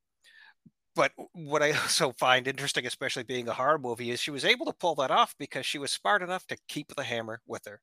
[0.94, 4.66] but what I also find interesting, especially being a horror movie, is she was able
[4.66, 7.80] to pull that off because she was smart enough to keep the hammer with her.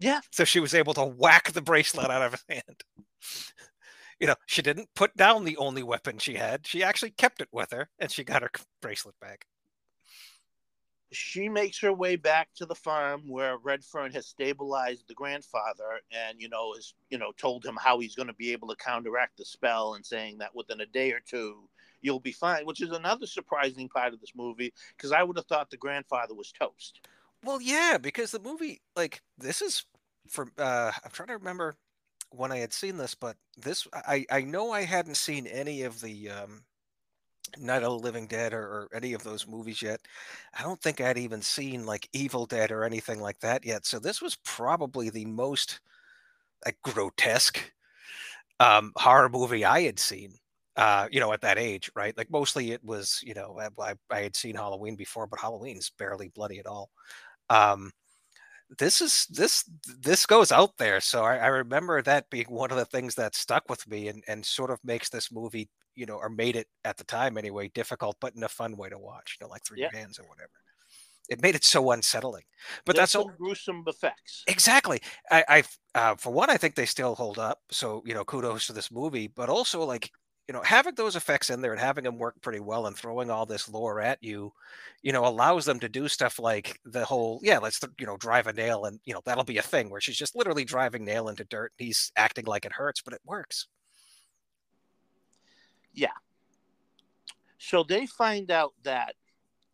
[0.00, 0.20] Yeah.
[0.32, 2.82] So she was able to whack the bracelet out of his hand.
[4.20, 6.64] You know, she didn't put down the only weapon she had.
[6.64, 9.46] She actually kept it with her and she got her bracelet back.
[11.10, 16.40] She makes her way back to the farm where Redfern has stabilized the grandfather and,
[16.40, 19.38] you know, has, you know, told him how he's going to be able to counteract
[19.38, 21.68] the spell and saying that within a day or two,
[22.02, 25.46] you'll be fine, which is another surprising part of this movie because I would have
[25.46, 27.00] thought the grandfather was toast.
[27.44, 29.84] Well, yeah, because the movie, like, this is
[30.28, 31.74] for, uh, I'm trying to remember
[32.30, 36.00] when I had seen this, but this, I, I know I hadn't seen any of
[36.00, 36.64] the, um,
[37.58, 40.00] Night of the Living Dead or, or any of those movies yet.
[40.58, 43.84] I don't think I'd even seen like Evil Dead or anything like that yet.
[43.84, 45.80] So this was probably the most
[46.64, 47.72] like grotesque
[48.60, 50.32] um, horror movie I had seen
[50.76, 52.16] uh, you know, at that age, right?
[52.16, 56.28] Like mostly it was, you know, I, I had seen Halloween before, but Halloween's barely
[56.28, 56.90] bloody at all.
[57.50, 57.90] Um,
[58.78, 59.68] this is this
[60.00, 63.34] this goes out there, so I, I remember that being one of the things that
[63.34, 66.68] stuck with me and and sort of makes this movie, you know, or made it
[66.84, 69.64] at the time anyway difficult, but in a fun way to watch, you know, like
[69.64, 69.90] Three yeah.
[69.92, 70.48] hands or whatever.
[71.28, 72.44] It made it so unsettling,
[72.84, 74.42] but There's that's all gruesome effects.
[74.48, 75.00] Exactly.
[75.30, 75.62] I, I,
[75.94, 77.60] uh, for one, I think they still hold up.
[77.70, 80.10] So you know, kudos to this movie, but also like
[80.52, 83.30] you know, having those effects in there and having them work pretty well and throwing
[83.30, 84.52] all this lore at you,
[85.00, 88.46] you know, allows them to do stuff like the whole, yeah, let's, you know, drive
[88.46, 91.30] a nail and, you know, that'll be a thing where she's just literally driving nail
[91.30, 91.72] into dirt.
[91.78, 93.66] And he's acting like it hurts, but it works.
[95.94, 96.08] Yeah.
[97.56, 99.14] So they find out that,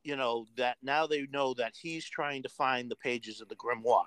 [0.04, 3.56] you know, that now they know that he's trying to find the pages of the
[3.56, 4.04] grimoire.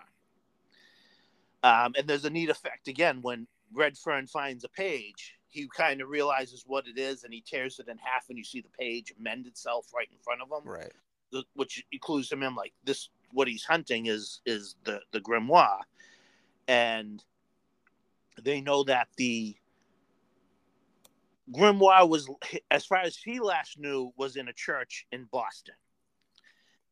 [1.63, 6.09] Um, and there's a neat effect again when Redfern finds a page he kind of
[6.09, 9.13] realizes what it is and he tears it in half and you see the page
[9.19, 10.69] mend itself right in front of him.
[10.69, 10.91] Right.
[11.31, 15.81] The, which clues him in like this what he's hunting is is the the grimoire.
[16.67, 17.23] And
[18.41, 19.55] they know that the
[21.53, 22.29] grimoire was
[22.69, 25.75] as far as he last knew was in a church in boston.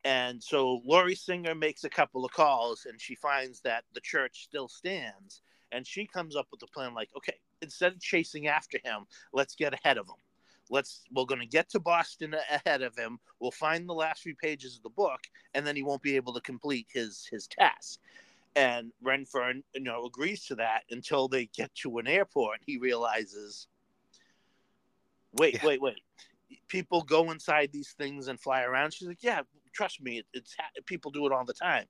[0.03, 4.43] And so Lori Singer makes a couple of calls and she finds that the church
[4.43, 5.41] still stands.
[5.71, 9.55] And she comes up with a plan like, okay, instead of chasing after him, let's
[9.55, 10.15] get ahead of him.
[10.69, 13.19] Let's we're going to get to Boston ahead of him.
[13.39, 15.21] We'll find the last few pages of the book,
[15.53, 17.99] and then he won't be able to complete his his task.
[18.55, 22.59] And Redfern, you know, agrees to that until they get to an airport.
[22.65, 23.67] He realizes,
[25.33, 25.65] wait, yeah.
[25.65, 26.01] wait, wait.
[26.67, 28.93] People go inside these things and fly around.
[28.93, 29.41] She's like, yeah,
[29.73, 31.85] trust me, it's people do it all the time.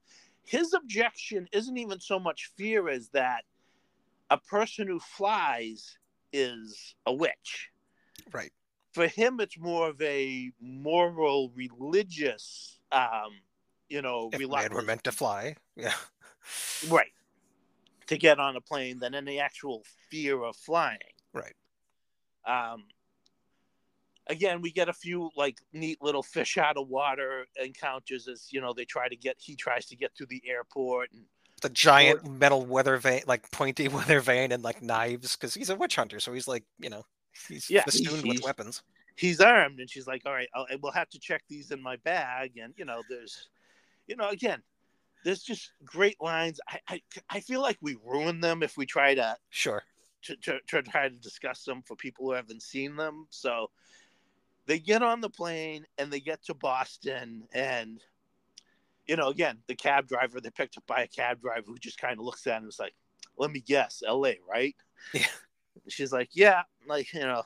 [0.46, 3.44] His objection isn't even so much fear as that
[4.30, 5.98] a person who flies
[6.32, 7.70] is a witch.
[8.32, 8.52] Right.
[8.94, 13.32] For him, it's more of a moral, religious, um,
[13.88, 15.94] you know, if man were meant to fly, yeah,
[16.90, 17.12] right,
[18.08, 20.98] to get on a plane than any actual fear of flying.
[21.34, 21.56] Right.
[22.46, 22.86] Um,
[24.28, 28.62] again, we get a few like neat little fish out of water encounters as you
[28.62, 29.38] know they try to get.
[29.40, 31.26] He tries to get to the airport and
[31.60, 35.70] the giant or, metal weather vane, like pointy weather vane, and like knives, because he's
[35.70, 37.06] a witch hunter, so he's like, you know,
[37.48, 38.84] he's yeah, festooned with weapons.
[39.16, 41.98] He's armed, and she's like, "All right, I'll, we'll have to check these in my
[41.98, 43.50] bag." And you know, there's,
[44.08, 44.62] you know, again,
[45.24, 46.60] there's just great lines.
[46.68, 49.84] I, I, I feel like we ruin them if we try to sure
[50.24, 53.28] to, to, to try to discuss them for people who haven't seen them.
[53.30, 53.70] So
[54.66, 58.00] they get on the plane and they get to Boston, and
[59.10, 62.00] you know, again, the cab driver, they're picked up by a cab driver who just
[62.00, 62.94] kind of looks at him and was like,
[63.40, 64.76] let me guess, LA, right?
[65.14, 65.26] Yeah.
[65.88, 67.42] She's like, yeah, like, you know,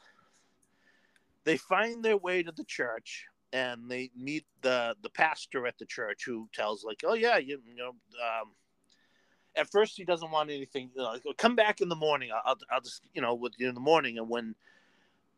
[1.46, 5.86] they find their way to the church and they meet the the pastor at the
[5.86, 8.52] church who tells like, oh yeah, you, you know, um,
[9.56, 10.90] at first he doesn't want anything.
[10.96, 12.32] You know, come back in the morning.
[12.46, 14.18] I'll, I'll just, you know, with you in the morning.
[14.18, 14.56] And when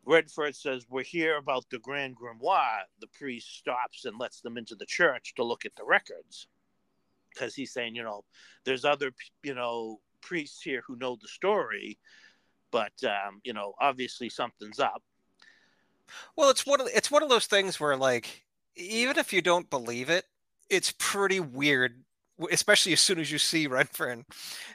[0.06, 2.82] Redfern says, We're here about the Grand Grimoire.
[3.00, 6.46] The priest stops and lets them into the church to look at the records.
[7.34, 8.24] Because he's saying, you know,
[8.64, 9.10] there's other,
[9.42, 11.98] you know, priests here who know the story,
[12.70, 15.02] but, um, you know, obviously something's up.
[16.36, 18.44] Well, it's one of it's one of those things where like
[18.76, 20.24] even if you don't believe it,
[20.70, 22.04] it's pretty weird
[22.50, 24.24] especially as soon as you see Redfern,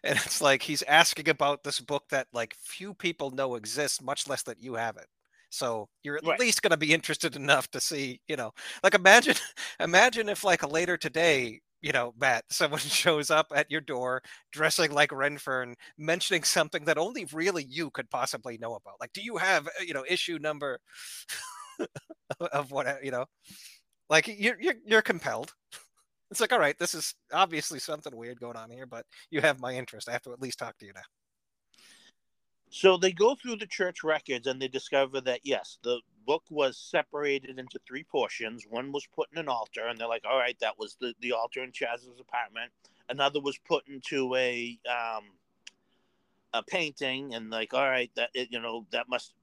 [0.04, 4.28] and it's like he's asking about this book that like few people know exists, much
[4.28, 5.08] less that you have it.
[5.52, 6.40] So you're at right.
[6.40, 8.52] least going to be interested enough to see, you know,
[8.84, 9.36] like imagine,
[9.80, 14.92] imagine if like later today, you know, Matt, someone shows up at your door dressing
[14.92, 18.96] like Redfern, mentioning something that only really you could possibly know about.
[19.02, 20.80] Like, do you have, uh, you know, issue number
[22.54, 23.26] of what, you know,
[24.10, 25.54] like you're you're, you're compelled.
[26.32, 29.60] It's like, all right, this is obviously something weird going on here, but you have
[29.60, 30.10] my interest.
[30.10, 31.02] I have to at least talk to you now.
[32.74, 36.78] So they go through the church records and they discover that yes, the book was
[36.78, 38.66] separated into three portions.
[38.68, 41.34] One was put in an altar, and they're like, "All right, that was the, the
[41.34, 42.72] altar in Chaz's apartment."
[43.10, 45.26] Another was put into a um,
[46.54, 49.34] a painting, and like, "All right, that you know that must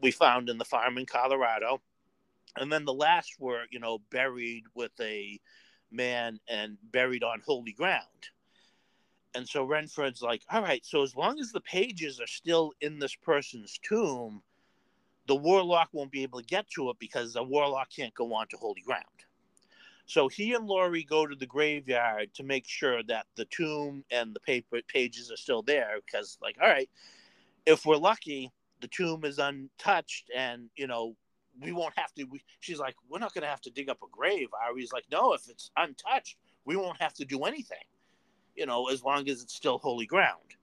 [0.00, 1.82] we found in the farm in Colorado."
[2.56, 5.38] And then the last were you know buried with a
[5.90, 8.30] man and buried on holy ground.
[9.36, 12.98] And so Redfern's like, all right, so as long as the pages are still in
[12.98, 14.42] this person's tomb,
[15.26, 18.48] the warlock won't be able to get to it because the warlock can't go on
[18.48, 19.04] to holy ground.
[20.06, 24.32] So he and Lori go to the graveyard to make sure that the tomb and
[24.32, 26.88] the paper pages are still there because, like, all right,
[27.66, 31.14] if we're lucky, the tomb is untouched and, you know,
[31.60, 32.24] we won't have to.
[32.24, 34.48] We, she's like, we're not going to have to dig up a grave.
[34.64, 37.84] Ari's like, no, if it's untouched, we won't have to do anything,
[38.56, 40.56] you know, as long as it's still holy ground.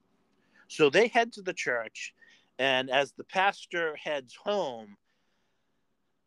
[0.67, 2.13] So they head to the church,
[2.59, 4.97] and as the pastor heads home,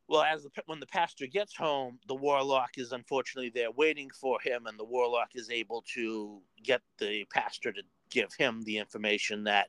[0.09, 4.39] well, as the, when the pastor gets home, the warlock is unfortunately there waiting for
[4.41, 9.45] him, and the warlock is able to get the pastor to give him the information
[9.45, 9.69] that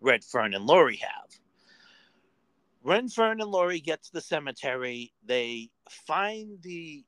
[0.00, 1.30] Redfern and Lori have.
[2.82, 5.12] Redfern and Lori get to the cemetery.
[5.24, 5.70] They
[6.06, 7.04] find the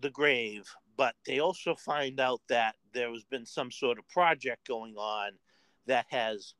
[0.00, 0.68] the grave,
[1.00, 5.30] but they also find out that there has been some sort of project going on
[5.86, 6.52] that has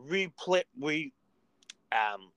[0.00, 1.12] replit re
[1.90, 2.30] um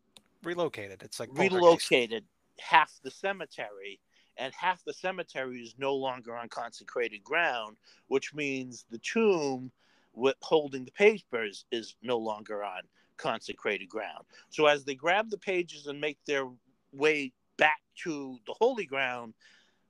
[0.44, 1.04] relocated.
[1.04, 2.24] It's like relocated
[2.60, 4.00] half the cemetery,
[4.38, 9.72] and half the cemetery is no longer on consecrated ground, which means the tomb
[10.16, 12.82] with holding the papers is no longer on
[13.18, 14.26] consecrated ground.
[14.50, 16.48] So as they grab the pages and make their
[16.92, 19.36] way back to the holy ground,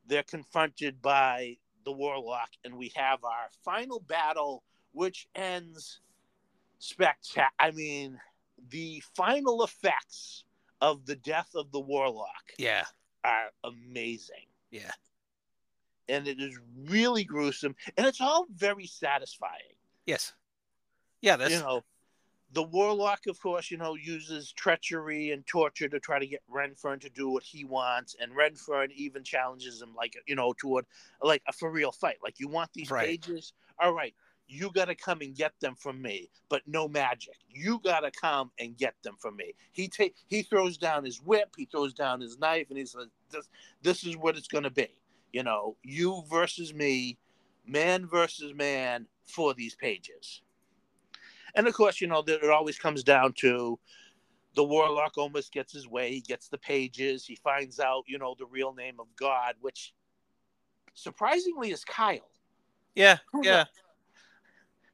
[0.07, 5.99] they're confronted by the warlock, and we have our final battle, which ends
[6.79, 7.47] spectacular.
[7.59, 8.19] I mean,
[8.69, 10.43] the final effects
[10.81, 12.85] of the death of the warlock, yeah,
[13.23, 14.47] are amazing.
[14.71, 14.91] Yeah,
[16.09, 19.75] and it is really gruesome, and it's all very satisfying.
[20.05, 20.33] Yes.
[21.21, 21.83] Yeah, that's you know
[22.53, 26.99] the warlock, of course, you know, uses treachery and torture to try to get Redfern
[26.99, 30.85] to do what he wants, and Redfern even challenges him, like you know, toward
[31.21, 32.17] like a for real fight.
[32.23, 33.05] Like, you want these right.
[33.05, 33.53] pages?
[33.79, 34.13] All right,
[34.47, 37.35] you got to come and get them from me, but no magic.
[37.49, 39.53] You got to come and get them from me.
[39.73, 43.07] He take he throws down his whip, he throws down his knife, and he says,
[43.29, 43.49] "This
[43.81, 44.87] this is what it's going to be.
[45.33, 47.17] You know, you versus me,
[47.65, 50.41] man versus man for these pages."
[51.57, 53.79] And of course, you know, that it always comes down to
[54.55, 56.11] the warlock almost gets his way.
[56.11, 57.25] He gets the pages.
[57.25, 59.93] He finds out, you know, the real name of God, which
[60.93, 62.29] surprisingly is Kyle.
[62.95, 63.65] Yeah, yeah.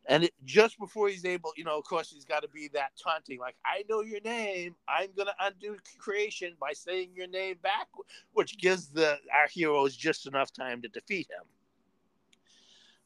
[0.06, 2.92] And it, just before he's able, you know, of course, he's got to be that
[3.02, 4.76] taunting, like, I know your name.
[4.88, 7.88] I'm going to undo creation by saying your name back,
[8.34, 11.46] which gives the our heroes just enough time to defeat him.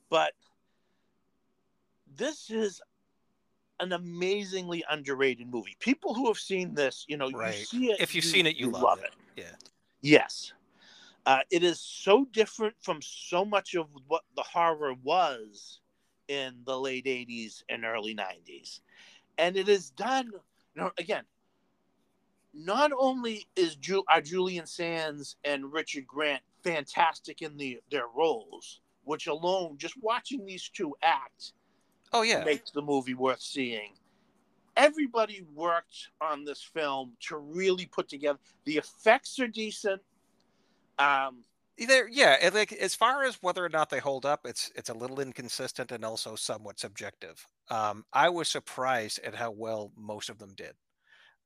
[0.09, 0.33] But
[2.15, 2.81] this is
[3.79, 5.75] an amazingly underrated movie.
[5.79, 7.57] People who have seen this, you know, right.
[7.57, 7.99] you see it.
[7.99, 9.11] If you've you, seen it, you, you love, love it.
[9.35, 9.43] it.
[9.43, 9.55] Yeah.
[10.01, 10.53] Yes.
[11.25, 15.81] Uh, it is so different from so much of what the horror was
[16.27, 18.79] in the late 80s and early 90s.
[19.37, 20.31] And it is done,
[20.75, 21.23] you know, again,
[22.53, 28.81] not only is Ju- are Julian Sands and Richard Grant fantastic in the, their roles,
[29.03, 31.53] which alone, just watching these two act
[32.13, 33.93] Oh yeah, makes the movie worth seeing.
[34.75, 38.37] Everybody worked on this film to really put together.
[38.65, 40.01] The effects are decent.
[40.99, 41.43] Um,
[41.85, 44.93] there, yeah, like as far as whether or not they hold up, it's it's a
[44.93, 47.45] little inconsistent and also somewhat subjective.
[47.69, 50.73] Um, I was surprised at how well most of them did.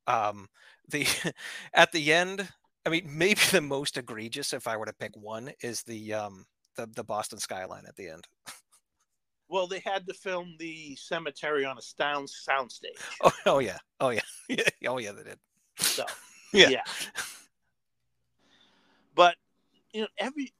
[0.06, 0.48] Um,
[0.88, 1.06] the
[1.74, 2.48] at the end,
[2.86, 6.46] I mean, maybe the most egregious, if I were to pick one, is the um
[6.76, 8.26] the the Boston skyline at the end.
[9.52, 12.96] Well, they had to film the cemetery on a sound soundstage.
[13.22, 14.08] Oh, oh yeah, oh
[14.48, 15.38] yeah, oh yeah, they did.
[15.76, 16.06] So
[16.54, 16.70] Yeah.
[16.70, 16.82] yeah.
[19.14, 19.36] But
[19.92, 20.54] you know, every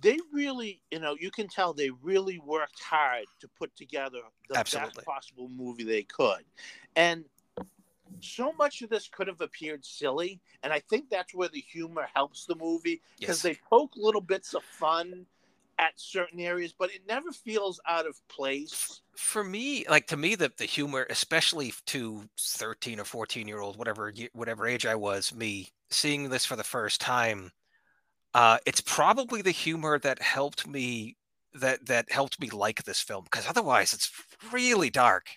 [0.00, 4.56] they really, you know, you can tell they really worked hard to put together the
[4.56, 4.92] Absolutely.
[4.94, 6.44] best possible movie they could.
[6.94, 7.24] And
[8.20, 12.06] so much of this could have appeared silly, and I think that's where the humor
[12.14, 13.54] helps the movie because Yes.
[13.56, 15.26] they poke little bits of fun
[15.78, 19.00] at certain areas, but it never feels out of place.
[19.16, 23.78] For me, like to me, the the humor, especially to thirteen or fourteen year old,
[23.78, 27.52] whatever whatever age I was, me seeing this for the first time,
[28.34, 31.16] uh, it's probably the humor that helped me
[31.54, 34.10] that that helped me like this film because otherwise it's
[34.52, 35.28] really dark.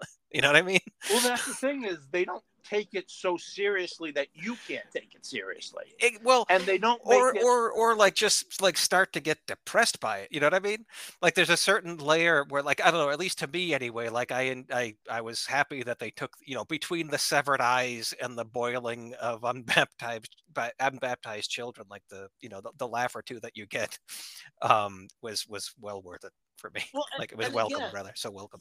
[0.32, 0.80] you know what I mean?
[1.10, 5.14] Well, that's the thing is they don't take it so seriously that you can't take
[5.14, 7.42] it seriously, It- well, and they don't or it.
[7.42, 10.60] or or like just like start to get depressed by it you know what i
[10.60, 10.84] mean?
[11.20, 14.08] Like there's a certain layer where like i don't know at least to me anyway
[14.08, 18.14] like i i i was happy that they took you know between the severed eyes
[18.22, 23.14] and the boiling of unbaptized ba- unbaptized children like the you know the, the laugh
[23.16, 23.98] or two that you get
[24.62, 26.82] um was was well worth it for me.
[26.94, 28.60] Well, and- like it was welcome again, rather so welcome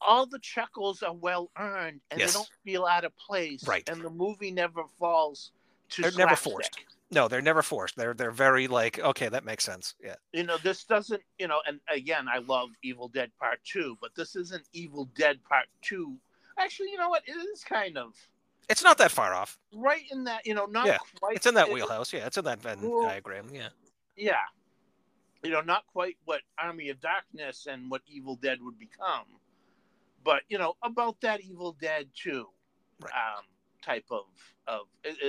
[0.00, 2.32] all the chuckles are well earned and Yes.
[2.32, 3.66] they don't feel out of place.
[3.66, 3.88] Right.
[3.88, 5.52] And the movie never falls
[5.90, 6.78] to They're never forced.
[7.10, 10.58] no they're never forced they're they're very like okay that makes sense yeah You know,
[10.58, 14.64] this doesn't, you know, and again, I love Evil Dead Part 2, but this isn't
[14.74, 16.14] Evil Dead Part 2.
[16.58, 17.22] Actually, you know what?
[17.26, 18.14] It is kind of
[18.68, 21.36] it's not that far off right in that, you know, not Yeah, quite.
[21.36, 23.68] it's in that it- wheelhouse yeah it's in that venn Well, diagram yeah
[24.16, 24.36] Yeah.
[25.42, 29.24] You know, not quite what Army of Darkness and what Evil Dead would become,
[30.24, 32.46] but, you know, about that Evil Dead 2
[33.00, 33.12] Right.
[33.12, 33.44] um,
[33.82, 34.24] type of,
[34.66, 34.80] of,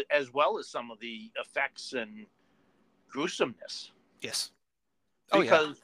[0.10, 2.26] as well as some of the effects and
[3.10, 3.92] gruesomeness.
[4.22, 4.52] yes
[5.32, 5.84] oh yeah Because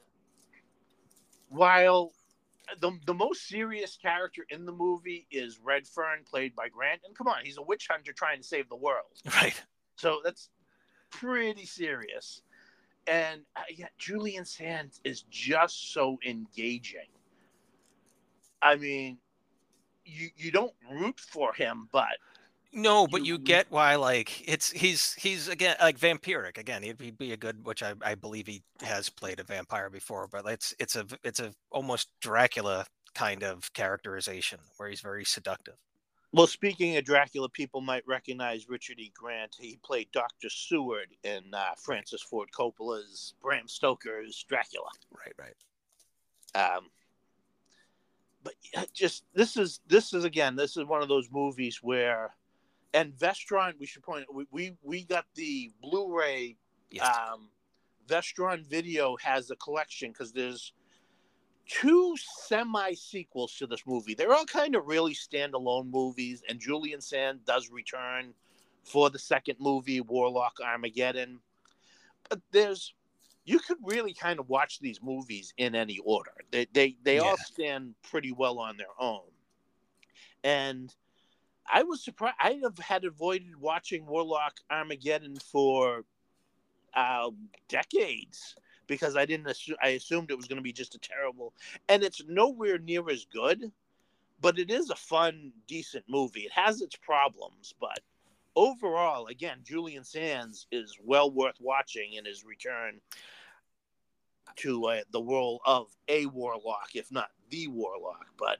[1.50, 2.12] while
[2.80, 7.28] the, the most serious character in the movie is Redfern, played by Grant, and come
[7.28, 9.06] on, he's a witch hunter trying to save the world.
[9.36, 9.62] right
[9.98, 10.50] So that's
[11.12, 12.42] pretty serious.
[13.08, 17.08] And uh, yeah, Julian Sands is just so engaging.
[18.62, 19.18] I mean,
[20.06, 22.18] you you don't root for him, but
[22.74, 26.84] No, but you you- get why like it's he's he's again like vampiric again.
[26.84, 30.28] He'd be, be a good which I, I believe he has played a vampire before,
[30.28, 35.76] but it's it's a it's a almost Dracula kind of characterization where he's very seductive.
[36.34, 39.10] well, speaking of Dracula, people might recognize Richard E.
[39.16, 39.56] Grant.
[39.58, 44.90] He played Doctor Seward in uh, Francis Ford Coppola's Bram Stoker's Dracula.
[45.18, 45.56] Right, right.
[46.76, 46.90] Um,
[48.46, 48.54] but
[48.94, 52.34] just this is this is again this is one of those movies where,
[52.94, 56.56] and Vestron we should point we we, we got the Blu-ray
[56.92, 57.18] Yes.
[57.34, 57.50] um,
[58.08, 60.72] Vestron Video has a collection because there's
[61.68, 64.14] two semi sequels to this movie.
[64.14, 68.34] They're all kind of really standalone movies, and Julian Sand does return
[68.84, 71.40] for the second movie, Warlock Armageddon.
[72.30, 72.94] But there's
[73.46, 76.32] you could really kind of watch these movies in any order.
[76.52, 79.22] They they they all stand pretty well on their own.
[80.44, 80.94] And
[81.72, 82.36] I was surprised.
[82.40, 86.04] I have had avoided watching Warlock Armageddon for
[86.96, 87.30] uh,
[87.70, 88.56] decades
[88.88, 89.48] because I didn't.
[89.48, 91.54] Assume, I assumed it was going to be just a terrible,
[91.88, 93.72] and it's nowhere near as good.
[94.42, 96.42] But it is a fun, decent movie.
[96.42, 98.00] It has its problems, but
[98.56, 103.00] overall, again, Julian Sands is well worth watching in his return
[104.58, 108.26] to uh, the role of a warlock, if not the warlock.
[108.38, 108.60] But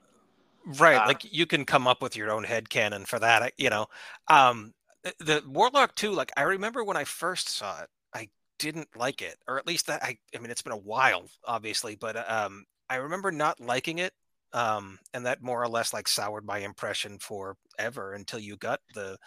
[0.64, 3.70] Right, Uh, like you can come up with your own head canon for that, you
[3.70, 3.86] know.
[4.28, 4.74] Um
[5.20, 8.28] the, Warlock 2, like I remember when I first saw it, I
[8.58, 11.94] didn't like it, or at least that I I mean it's been a while, obviously,
[11.94, 14.12] but um I remember not liking it.
[14.52, 19.18] Um and that more or less like soured my impression forever until you got the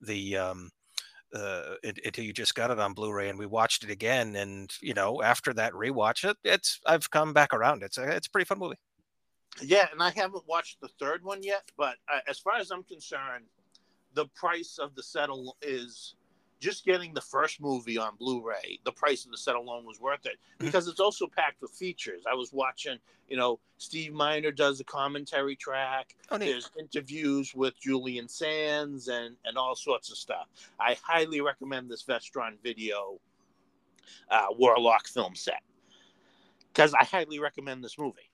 [0.00, 0.70] the um
[1.34, 4.94] uh, until you just got it on Blu-ray and we watched it again, and you
[4.94, 7.82] know, after that rewatch, it it's I've come back around.
[7.82, 8.76] It's a it's a pretty fun movie.
[9.60, 11.70] yeah, and I haven't watched the third one yet.
[11.76, 13.46] But uh, as far as I'm concerned,
[14.14, 16.14] the price of the settle is
[16.64, 18.80] just getting the first movie on Blu-ray.
[18.84, 22.22] The price of the set alone was worth it because it's also packed with features.
[22.30, 22.96] I was watching,
[23.28, 26.16] you know, Steve Miner does a commentary track.
[26.30, 26.46] Oh, neat.
[26.46, 30.48] There's interviews with Julian Sands and and all sorts of stuff.
[30.80, 33.20] I highly recommend this Vestron video
[34.30, 35.62] uh, Warlock film set
[36.72, 38.30] because I highly recommend this movie.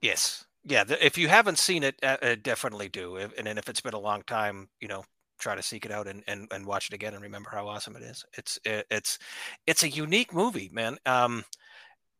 [0.00, 0.44] Yes.
[0.64, 3.16] Yeah, if you haven't seen it, uh, uh, definitely do.
[3.16, 5.04] And if it's been a long time, you know,
[5.42, 7.96] try to seek it out and, and, and watch it again and remember how awesome
[7.96, 8.24] it is.
[8.38, 9.18] It's it, it's
[9.66, 10.96] it's a unique movie, man.
[11.04, 11.44] Um,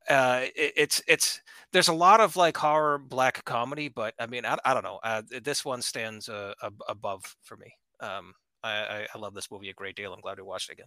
[0.08, 1.40] uh, it, it's it's
[1.72, 4.98] there's a lot of like horror black comedy, but I mean, I, I don't know.
[5.02, 7.72] Uh, this one stands uh, ab- above for me.
[8.00, 10.12] Um, I, I love this movie a great deal.
[10.12, 10.86] I'm glad we watched it again.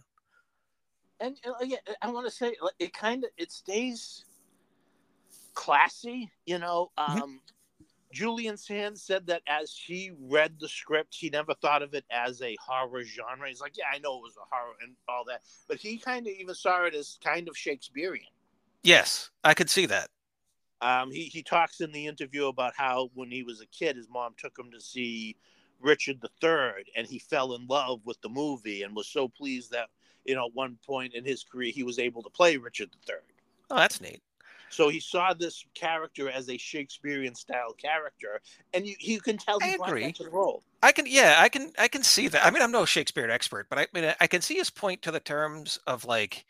[1.20, 4.24] And uh, yeah, I want to say it kind of it stays
[5.54, 6.90] classy, you know.
[6.98, 7.36] Mm-hmm.
[8.16, 12.40] Julian Sands said that as he read the script, he never thought of it as
[12.40, 13.46] a horror genre.
[13.46, 16.26] He's like, yeah, I know it was a horror and all that, but he kind
[16.26, 18.24] of even saw it as kind of Shakespearean.
[18.82, 20.08] Yes, I could see that.
[20.80, 24.08] Um, he he talks in the interview about how when he was a kid, his
[24.08, 25.36] mom took him to see
[25.78, 29.88] Richard III, and he fell in love with the movie and was so pleased that
[30.24, 33.16] you know at one point in his career he was able to play Richard III.
[33.70, 34.22] Oh, that's neat.
[34.68, 38.40] So he saw this character as a Shakespearean style character,
[38.74, 40.02] and you, you can tell he I brought agree.
[40.02, 40.62] that to the role.
[40.82, 42.44] I can, yeah, I can, I can see that.
[42.44, 45.10] I mean, I'm no Shakespeare expert, but I mean, I can see his point to
[45.10, 46.44] the terms of like,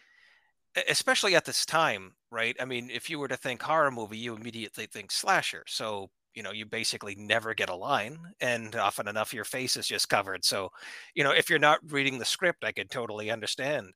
[0.89, 2.57] especially at this time, right?
[2.61, 5.65] I mean, if you were to think horror movie, you immediately think slasher.
[5.67, 9.89] So you know, you basically never get a line, and often enough, your face is
[9.89, 10.45] just covered.
[10.45, 10.71] So,
[11.15, 13.95] you know, if you're not reading the script, I can totally understand.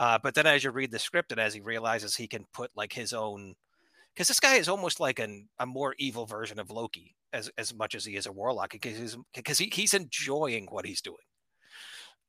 [0.00, 2.70] Uh, but then as you read the script and as he realizes he can put
[2.74, 3.54] like his own,
[4.14, 7.74] because this guy is almost like an, a more evil version of Loki as as
[7.74, 11.18] much as he is a warlock because he's, because he, he's enjoying what he's doing.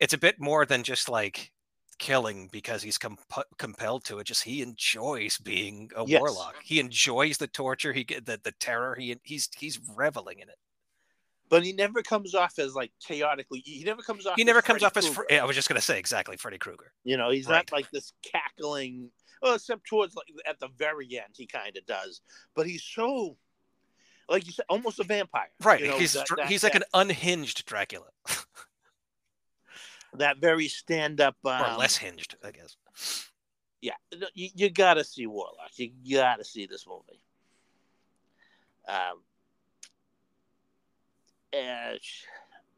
[0.01, 1.53] It's a bit more than just like
[1.97, 3.21] killing because he's comp-
[3.57, 4.27] compelled to it.
[4.27, 6.19] Just he enjoys being a yes.
[6.19, 6.55] warlock.
[6.61, 7.93] He enjoys the torture.
[7.93, 8.95] He the the terror.
[8.99, 10.57] He he's he's reveling in it
[11.51, 13.61] but he never comes off as like chaotically.
[13.63, 14.35] He never comes off.
[14.37, 15.25] He never comes Freddy off Krueger.
[15.29, 15.41] as.
[15.41, 16.93] I was just gonna say exactly Freddy Krueger.
[17.03, 17.57] You know, he's right.
[17.57, 19.11] not like this cackling.
[19.41, 22.21] Well, except towards like at the very end, he kind of does.
[22.55, 23.35] But he's so,
[24.29, 25.49] like you said, almost a vampire.
[25.61, 25.81] Right.
[25.81, 28.07] You know, he's that, that, he's like an unhinged Dracula.
[30.13, 32.77] that very stand up, um, or less hinged, I guess.
[33.81, 33.95] Yeah,
[34.35, 35.71] you, you got to see Warlock.
[35.75, 37.23] You got to see this movie.
[38.87, 39.21] Um,
[41.53, 42.25] Edge.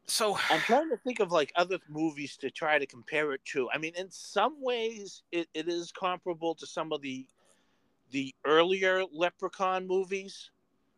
[0.06, 3.70] So I'm trying to think of like other movies to try to compare it to.
[3.70, 7.26] I mean, in some ways, it, it is comparable to some of the
[8.10, 10.50] the earlier Leprechaun movies.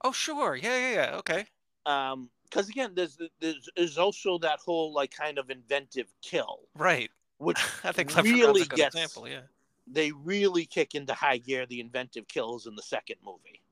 [0.05, 1.17] Oh, sure, yeah, yeah, yeah.
[1.19, 1.47] Okay.
[1.87, 7.11] Um, because again, there's, there's there's also that whole like kind of inventive kill, right?
[7.39, 9.41] Which I think really gets example, yeah.
[9.87, 13.63] They really kick into high gear the inventive kills in the second movie.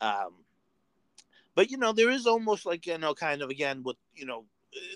[0.00, 0.32] Um,
[1.54, 4.44] but you know, there is almost like you know, kind of again with you know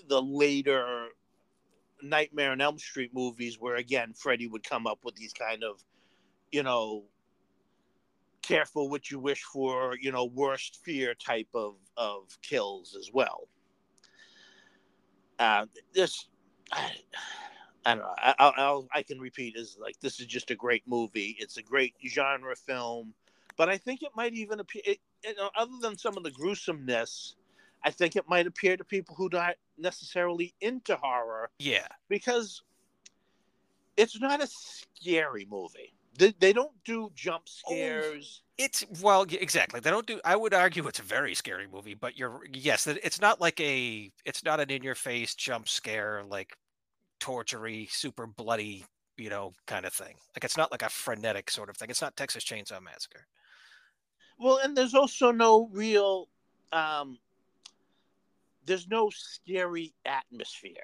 [0.07, 1.07] the later
[2.01, 5.83] Nightmare on Elm Street movies, where again Freddy would come up with these kind of,
[6.51, 7.03] you know,
[8.41, 13.47] careful what you wish for, you know, worst fear type of of kills as well.
[15.39, 16.27] Uh, this,
[16.71, 16.91] I,
[17.85, 18.13] I don't know.
[18.17, 21.35] I, I'll, I can repeat is like this is just a great movie.
[21.39, 23.13] It's a great genre film,
[23.57, 24.81] but I think it might even appear.
[24.85, 27.35] It, you know, other than some of the gruesomeness,
[27.83, 31.49] I think it might appear to people who aren't necessarily into horror.
[31.59, 31.87] Yeah.
[32.09, 32.63] Because
[33.97, 35.93] it's not a scary movie.
[36.17, 38.41] They, they don't do jump oh, scares.
[38.41, 39.81] Oh, it's well, exactly.
[39.81, 40.21] They don't do.
[40.23, 44.09] I would argue it's a very scary movie, but you're yes, it's not like a.
[44.23, 46.55] It's not an in-your-face jump scare like
[47.19, 48.85] tortury, super bloody,
[49.17, 50.15] you know, kind of thing.
[50.35, 51.89] Like it's not like a frenetic sort of thing.
[51.89, 53.27] It's not Texas Chainsaw Massacre.
[54.37, 56.27] Well, and there's also no real,
[56.71, 57.17] um,
[58.65, 60.83] there's no scary atmosphere.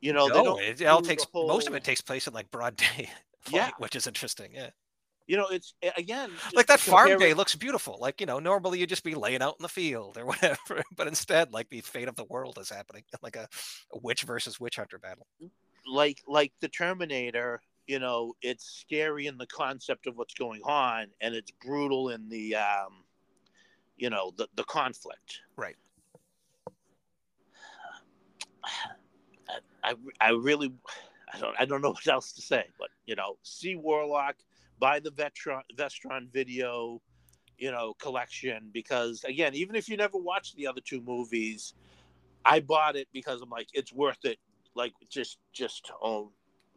[0.00, 1.46] You know, no, it all takes whole...
[1.46, 3.08] most of it takes place in like broad day.
[3.40, 4.50] Flight, yeah, which is interesting.
[4.54, 4.70] Yeah.
[5.26, 7.96] You know, it's again like that farm day looks beautiful.
[8.00, 11.06] Like you know, normally you'd just be laying out in the field or whatever, but
[11.06, 13.48] instead, like the fate of the world is happening, like a,
[13.92, 15.26] a witch versus witch hunter battle.
[15.86, 21.06] Like like the Terminator, you know it's scary in the concept of what's going on
[21.20, 23.04] and it's brutal in the um
[23.96, 25.76] you know the the conflict right
[28.64, 30.72] I, I, I really
[31.32, 34.36] I don't I don't know what else to say, but you know, see Warlock,
[34.78, 37.00] buy the Vestron Vestron video,
[37.58, 41.74] you know, collection because again, even if you never watched the other two movies,
[42.44, 44.38] I bought it because I'm like it's worth it.
[44.74, 46.30] Like just just to own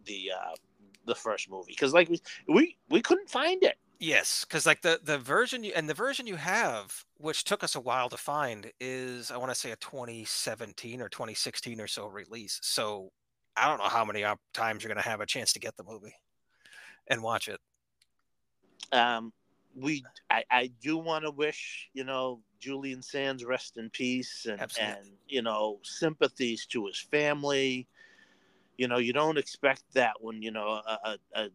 [0.06, 0.56] the uh,
[1.06, 3.78] the first movie because like we, we we couldn't find it.
[4.00, 7.76] Yes, because like the the version you and the version you have, which took us
[7.76, 12.08] a while to find, is I want to say a 2017 or 2016 or so
[12.08, 12.60] release.
[12.62, 13.12] So
[13.56, 15.84] I don't know how many times you're going to have a chance to get the
[15.84, 16.16] movie
[17.08, 17.60] and watch it.
[18.92, 19.32] Um,
[19.76, 24.60] we I, I do want to wish you know Julian Sands rest in peace and
[24.60, 24.96] Absolutely.
[24.96, 27.88] and you know sympathies to his family.
[28.78, 31.50] You know you don't expect that when you know a, a, a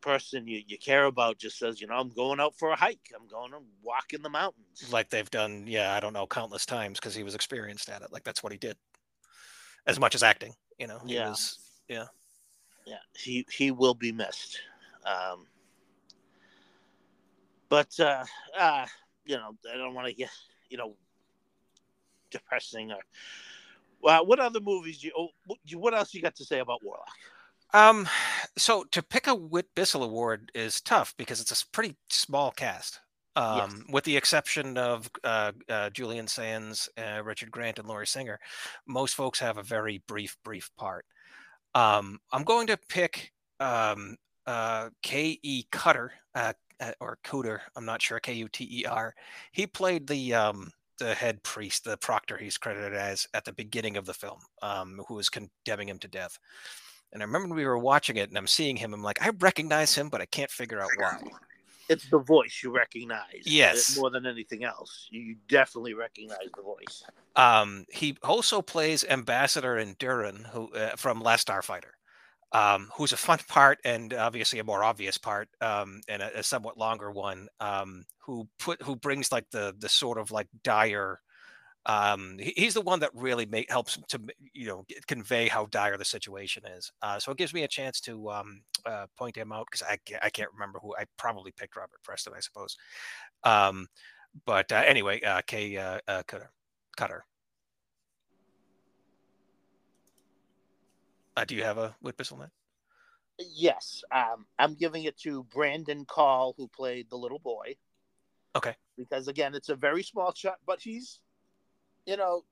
[0.00, 3.12] person you, you care about just says you know I'm going out for a hike.
[3.14, 4.88] I'm going to walk in the mountains.
[4.90, 8.12] like they've done yeah i don't know countless times because he was experienced at it
[8.12, 8.76] like that's what he did
[9.86, 11.28] as much as acting you know he Yeah.
[11.30, 11.58] was
[12.86, 14.60] yeah, he he will be missed.
[15.04, 15.46] Um,
[17.68, 18.24] but uh,
[18.58, 18.86] uh,
[19.24, 20.30] you know, I don't want to get
[20.68, 20.94] you know
[22.30, 23.00] depressing or.
[24.02, 25.12] Well, what other movies do you?
[25.16, 27.06] Oh, what, you- what else you got to say about Warlock?
[27.74, 28.06] um
[28.58, 33.00] so to pick a whit bissell award is tough because it's a pretty small cast
[33.36, 38.38] um with the exception of uh, uh julian sands uh, richard grant and lori singer
[38.86, 41.06] most folks have a very brief brief part
[41.74, 45.38] um i'm going to pick um uh ke
[45.70, 49.14] cutter uh, uh, or Cooter, I'm not sure, K U T E R.
[49.52, 53.96] He played the um, the head priest, the proctor he's credited as at the beginning
[53.96, 56.38] of the film, um, who was condemning him to death.
[57.12, 59.94] And I remember we were watching it and I'm seeing him, I'm like, I recognize
[59.94, 61.18] him, but I can't figure out why.
[61.88, 63.42] It's the voice you recognize.
[63.44, 63.96] Yes.
[63.96, 67.02] uh, more than anything else, you, you definitely recognize the voice.
[67.36, 71.92] Um, he also plays Ambassador Enduran, who uh, from Last Starfighter,
[72.52, 76.42] um, who's a fun part and obviously a more obvious part, um, and a, a
[76.42, 77.48] somewhat longer one.
[77.60, 81.20] Um, who put who brings like the the sort of like dire.
[81.86, 84.20] Um, he- he's the one that really make, helps to
[84.52, 86.92] you know convey how dire the situation is.
[87.02, 89.98] Uh, so it gives me a chance to um, uh, point him out because I
[90.22, 92.76] I can't remember who I probably picked Robert Preston, I suppose.
[93.44, 93.88] Um,
[94.46, 96.52] but uh, anyway, uh, K uh, uh, Cutter.
[96.96, 97.24] Cutter.
[101.36, 102.50] Uh, do you have a Whit Bissell net?
[103.38, 107.76] Yes, um, I'm giving it to Brandon Call, who played the little boy.
[108.54, 108.74] Okay.
[108.96, 111.20] Because again, it's a very small shot, but he's,
[112.06, 112.44] you know,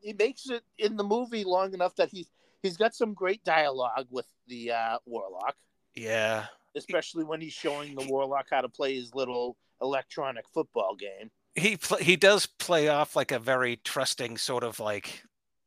[0.00, 2.28] he makes it in the movie long enough that he's
[2.62, 5.56] he's got some great dialogue with the uh, warlock,
[5.94, 6.46] Yeah.
[6.76, 11.30] especially when he's showing the warlock how to play his little electronic football game.
[11.54, 15.22] He pl- he does play off like a very trusting sort of like,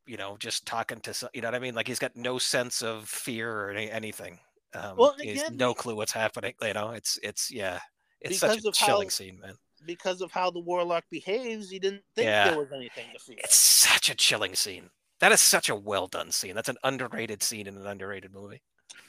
[0.08, 1.76] you know, just talking to some, you know what I mean?
[1.76, 4.40] Like he's got no sense of fear or any, anything.
[4.74, 6.54] Um, Well, again, no clue what's happening.
[6.62, 7.80] You know, it's it's yeah,
[8.22, 9.56] it's such a of how- chilling scene, man.
[9.86, 12.50] Because of how the warlock behaves, he didn't think Yeah.
[12.50, 13.36] there was anything to fear.
[13.44, 14.90] It's such a chilling scene.
[15.20, 16.56] That is such a well done scene.
[16.56, 18.62] That's an underrated scene in an underrated movie.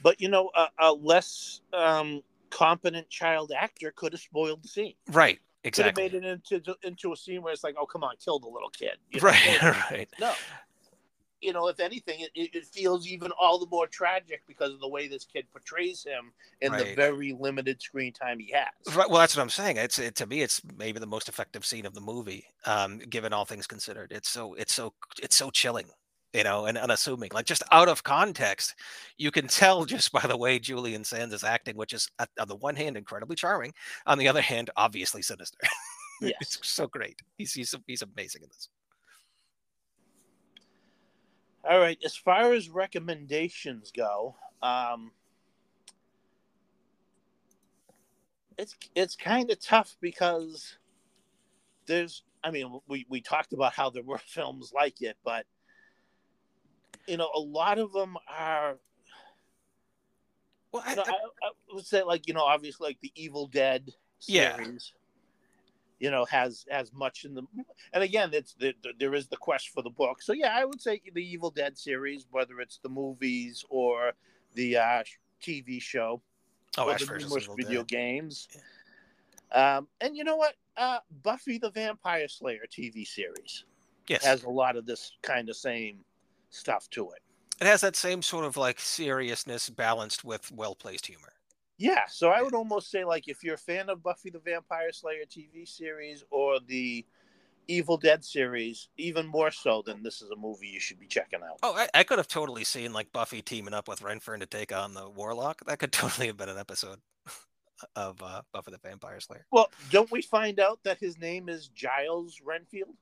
[0.02, 4.94] But you know, a, a less um, competent child actor could have spoiled the scene.
[5.10, 5.38] Right.
[5.64, 6.02] Could Exactly.
[6.04, 8.46] have made it into into a scene where it's like, oh come on, kill the
[8.46, 8.98] little kid.
[9.10, 9.26] You know?
[9.28, 9.62] Right.
[9.90, 10.08] Right.
[10.20, 10.32] No.
[11.46, 14.88] You know, if anything, it, it feels even all the more tragic because of the
[14.88, 18.96] way this kid portrays him in the very limited screen time he has.
[18.96, 19.08] Right.
[19.08, 19.76] Well, that's what I'm saying.
[19.76, 23.32] It's it, to me, it's maybe the most effective scene of the movie, um, given
[23.32, 24.10] all things considered.
[24.10, 24.92] It's so it's so
[25.22, 25.86] it's so chilling,
[26.32, 27.30] you know, and unassuming.
[27.32, 28.74] Like just out of context,
[29.16, 32.56] you can tell just by the way Julian Sands is acting, which is on the
[32.56, 33.72] one hand incredibly charming,
[34.04, 35.58] on the other hand obviously sinister.
[36.22, 36.32] Yes.
[36.40, 37.20] it's so great.
[37.36, 38.70] He's he's he's amazing in this.
[41.68, 41.98] All right.
[42.04, 45.10] As far as recommendations go, um,
[48.56, 50.78] it's it's kind of tough because
[51.86, 52.22] there's.
[52.44, 55.46] I mean, we we talked about how there were films like it, but
[57.08, 58.78] you know, a lot of them are.
[60.72, 63.48] Well, I, You know, I, I would say like you know, obviously like the Evil
[63.48, 63.90] Dead
[64.26, 64.56] Yeah.
[65.98, 67.42] You know, has as much in the,
[67.94, 70.20] and again, it's the, the, there is the quest for the book.
[70.20, 74.12] So yeah, I would say the Evil Dead series, whether it's the movies or
[74.54, 75.02] the uh,
[75.42, 76.20] TV show
[76.76, 77.88] oh, or Ash the numerous video Dead.
[77.88, 78.48] games.
[79.52, 80.54] Um, and you know what?
[80.76, 83.64] Uh, Buffy the Vampire Slayer TV series
[84.08, 86.04] Yes, has a lot of this kind of same
[86.50, 87.22] stuff to it.
[87.60, 91.32] it has that same sort of like seriousness balanced with well placed humor.
[91.78, 94.92] Yeah, so I would almost say like if you're a fan of Buffy the Vampire
[94.92, 97.04] Slayer TV series or the
[97.68, 101.40] Evil Dead series, even more so than this is a movie you should be checking
[101.42, 101.58] out.
[101.62, 104.74] Oh, I, I could have totally seen like Buffy teaming up with Renfern to take
[104.74, 105.64] on the Warlock.
[105.66, 106.98] That could totally have been an episode
[107.96, 109.44] of uh, Buffy the Vampire Slayer.
[109.50, 112.94] Well, don't we find out that his name is Giles Renfield?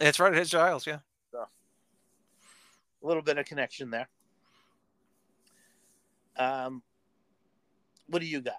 [0.00, 0.86] It's right, it's Giles.
[0.86, 0.98] Yeah.
[3.02, 4.08] A little bit of connection there.
[6.36, 6.82] Um,
[8.12, 8.54] what do you got?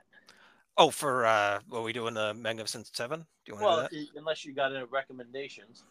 [0.78, 2.16] Oh, for uh, what are we doing?
[2.16, 3.20] The Magnificent Seven?
[3.20, 4.20] Do you want Well, to do that?
[4.20, 5.84] unless you got any recommendations.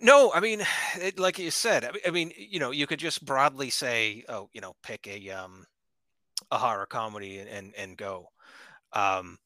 [0.00, 0.62] No, I mean,
[0.96, 4.24] it, like you said, I mean, I mean, you know, you could just broadly say,
[4.28, 5.66] oh, you know, pick a um,
[6.50, 8.28] a horror comedy and and, and go.
[8.92, 9.38] Um,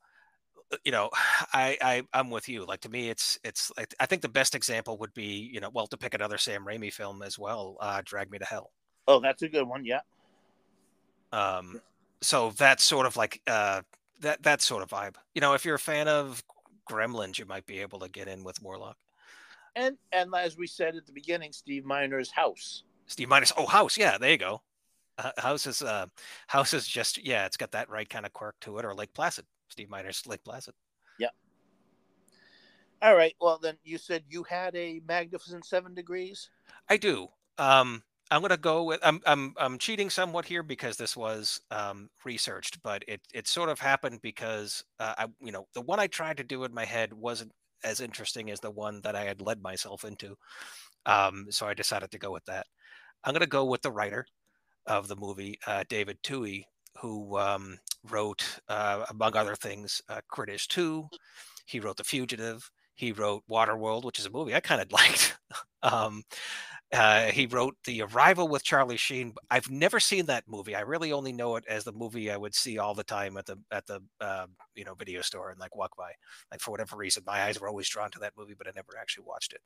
[0.85, 1.11] you know,
[1.53, 2.65] I, I I'm with you.
[2.67, 3.71] Like to me, it's it's.
[4.01, 6.93] I think the best example would be, you know, well, to pick another Sam Raimi
[6.93, 8.73] film as well, uh, Drag Me to Hell.
[9.07, 9.85] Oh, that's a good one.
[9.85, 10.01] Yeah.
[11.33, 11.81] Um,
[12.23, 13.83] so that's sort of like uh
[14.21, 15.17] that that sort of vibe.
[15.35, 16.43] You know, if you're a fan of
[16.91, 18.97] Gremlins, you might be able to get in with Warlock.
[19.77, 22.85] And and as we said at the beginning, Steve Miner's House.
[23.07, 24.63] Steve Miner's oh House, yeah, there you go.
[25.19, 26.07] Uh, House is uh
[26.47, 29.13] House is just yeah, it's got that right kind of quirk to it, or Lake
[29.15, 29.45] Placid.
[29.69, 30.75] Steve Miner's Lake Placid.
[31.19, 31.29] Yeah.
[33.01, 33.35] All right.
[33.41, 36.51] Well, then you said you had a Magnificent Seven Degrees.
[36.89, 37.29] I do.
[37.59, 38.03] Um,
[38.33, 42.83] I'm gonna go with I'm I'm I'm cheating somewhat here because this was um, researched,
[42.83, 46.39] but it it sort of happened because uh, I you know the one I tried
[46.39, 47.53] to do in my head wasn't
[47.85, 50.35] as interesting as the one that I had led myself into,
[51.07, 52.67] um, so I decided to go with that.
[53.25, 54.27] I'm gonna go with the writer
[54.87, 56.65] of the movie, uh, David Twohy,
[57.01, 57.79] who um,
[58.11, 61.07] wrote uh, among other things, uh, Critters Two.
[61.67, 62.71] He wrote The Fugitive.
[62.95, 65.39] He wrote Waterworld, which is a movie I kind of liked.
[65.83, 66.23] um,
[66.93, 69.35] uh, he wrote The Arrival with Charlie Sheen.
[69.51, 70.75] I've never seen that movie.
[70.75, 73.47] I really only know it as the movie I would see all the time at
[73.47, 76.13] the at the uh, you know video store and like walk by.
[76.51, 78.99] Like for whatever reason, my eyes were always drawn to that movie, but I never
[79.01, 79.63] actually watched it.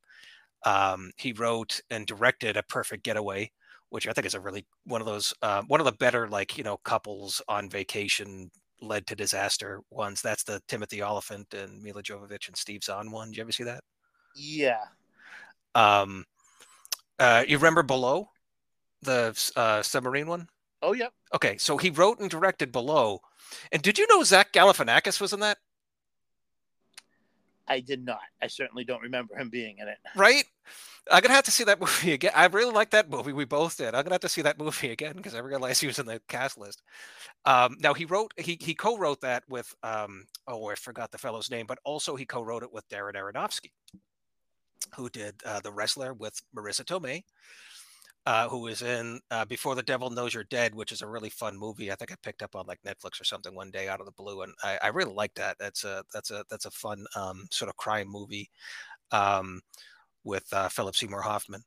[0.68, 3.52] Um, he wrote and directed A Perfect Getaway,
[3.90, 6.58] which I think is a really one of those uh, one of the better like
[6.58, 8.50] you know couples on vacation
[8.80, 10.22] led to disaster ones.
[10.22, 13.28] That's the Timothy Olyphant and Milla Jovovich and Steve Zahn one.
[13.28, 13.82] Did you ever see that?
[14.34, 14.84] Yeah.
[15.74, 16.24] Um,
[17.18, 18.30] uh, you remember Below,
[19.02, 20.48] the uh, submarine one?
[20.82, 21.08] Oh, yeah.
[21.34, 23.20] Okay, so he wrote and directed Below.
[23.72, 25.58] And did you know Zach Galifianakis was in that?
[27.68, 28.20] I did not.
[28.42, 29.98] I certainly don't remember him being in it.
[30.16, 30.44] Right?
[31.10, 32.32] I'm gonna have to see that movie again.
[32.34, 33.32] I really like that movie.
[33.32, 33.94] We both did.
[33.94, 36.20] I'm gonna have to see that movie again because I realized he was in the
[36.28, 36.82] cast list.
[37.44, 41.50] Um, now he wrote, he he co-wrote that with, um, oh, I forgot the fellow's
[41.50, 43.70] name, but also he co-wrote it with Darren Aronofsky
[44.94, 47.22] who did uh, The Wrestler with Marisa Tomei,
[48.26, 51.30] uh, who was in uh, Before the Devil Knows You're Dead, which is a really
[51.30, 51.92] fun movie.
[51.92, 54.12] I think I picked up on like Netflix or something one day out of the
[54.12, 55.56] blue, and I, I really like that.
[55.58, 58.50] That's a that's a that's a fun um, sort of crime movie
[59.12, 59.60] um,
[60.24, 61.62] with uh, Philip Seymour Hoffman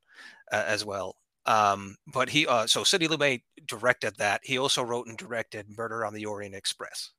[0.51, 1.15] uh, as well.
[1.45, 4.41] Um, but he uh, so Sidney Lumet directed that.
[4.43, 7.11] He also wrote and directed Murder on the Orient Express,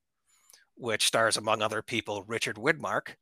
[0.76, 3.14] which stars among other people Richard Widmark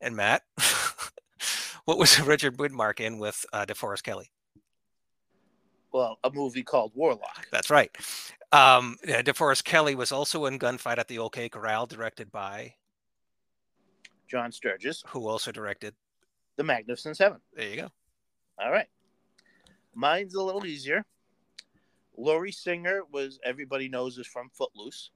[0.00, 0.42] and Matt.
[1.86, 4.30] what was Richard Widmark in with uh, DeForest Kelley?
[5.92, 7.48] Well, a movie called Warlock.
[7.50, 7.94] That's right.
[8.50, 12.74] Um, DeForest Kelley was also in Gunfight at the OK Corral, directed by
[14.28, 15.94] John Sturges, who also directed
[16.56, 17.40] The Magnificent Seven.
[17.54, 17.88] There you go.
[18.58, 18.88] All right.
[19.94, 21.04] Mine's a little easier.
[22.16, 25.10] Lori Singer was everybody knows is from Footloose.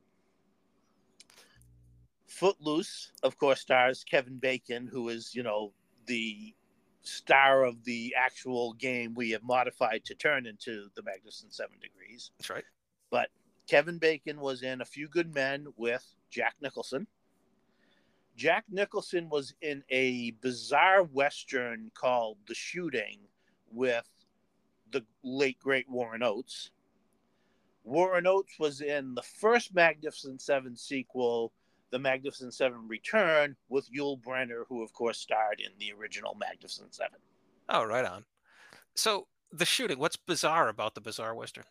[2.27, 5.73] Footloose, of course, stars Kevin Bacon, who is, you know,
[6.07, 6.55] the
[7.07, 12.31] star of the actual game we have modified to turn into the Magnificent Seven Degrees.
[12.39, 12.65] That's right.
[13.11, 13.29] But
[13.69, 17.07] Kevin Bacon was in A Few Good Men with Jack Nicholson.
[18.37, 23.21] Jack Nicholson was in a bizarre Western called The Shooting
[23.71, 24.07] with
[24.91, 26.71] the late, great Warren Oates.
[27.85, 31.53] Warren Oates was in the first Magnificent Seven sequel
[31.91, 36.95] the Magnificent Seven Return with Yul Brynner, who of course starred in the original Magnificent
[36.95, 37.19] Seven.
[37.69, 38.25] Oh, right on.
[38.95, 41.65] So the shooting, what's bizarre about the bizarre western?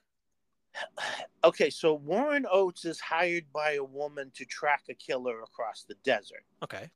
[1.43, 5.95] Okay, so Warren Oates is hired by a woman to track a killer across the
[6.03, 6.43] desert.
[6.63, 6.89] Okay.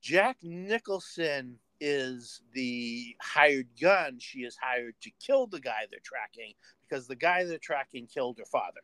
[0.00, 4.18] Jack Nicholson is the hired gun.
[4.20, 6.52] She is hired to kill the guy they're tracking
[6.88, 8.80] because the guy they're tracking killed her father.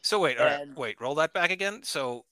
[0.00, 1.82] So wait, and, wait, roll that back again.
[1.82, 2.24] So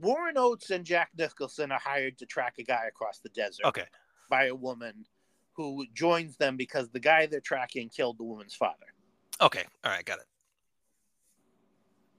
[0.00, 3.66] Warren Oates and Jack Nicholson are hired to track a guy across the desert.
[3.66, 3.84] Okay.
[4.30, 5.06] By a woman
[5.54, 8.86] who joins them because the guy they're tracking killed the woman's father.
[9.40, 9.64] Okay.
[9.84, 10.04] All right.
[10.04, 10.26] Got it.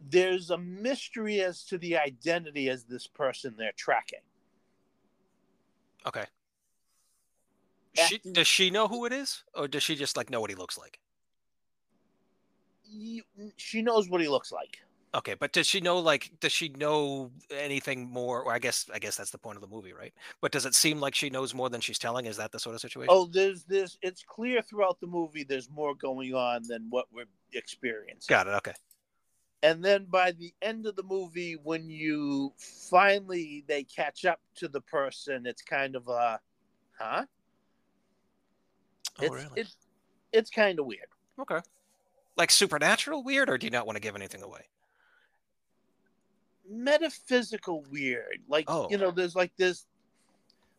[0.09, 4.19] There's a mystery as to the identity as this person they're tracking.
[6.05, 6.25] Okay.
[8.07, 10.55] She, does she know who it is, or does she just like know what he
[10.55, 10.99] looks like?
[13.57, 14.79] she knows what he looks like.
[15.15, 18.41] Okay, but does she know like does she know anything more?
[18.41, 20.11] Or I guess I guess that's the point of the movie, right?
[20.41, 22.25] But does it seem like she knows more than she's telling?
[22.25, 23.09] Is that the sort of situation?
[23.11, 23.99] Oh, there's this.
[24.01, 25.43] It's clear throughout the movie.
[25.43, 28.25] There's more going on than what we're experiencing.
[28.27, 28.51] Got it.
[28.55, 28.73] Okay.
[29.61, 32.51] And then by the end of the movie, when you
[32.89, 36.39] finally they catch up to the person, it's kind of a,
[36.99, 37.25] huh?
[39.19, 39.47] Oh, it's, really?
[39.55, 39.75] It's
[40.31, 41.07] it's kind of weird.
[41.39, 41.59] Okay.
[42.35, 44.65] Like supernatural weird, or do you not want to give anything away?
[46.69, 48.39] Metaphysical weird.
[48.47, 48.89] Like Oh.
[48.89, 49.85] you know, there's like this,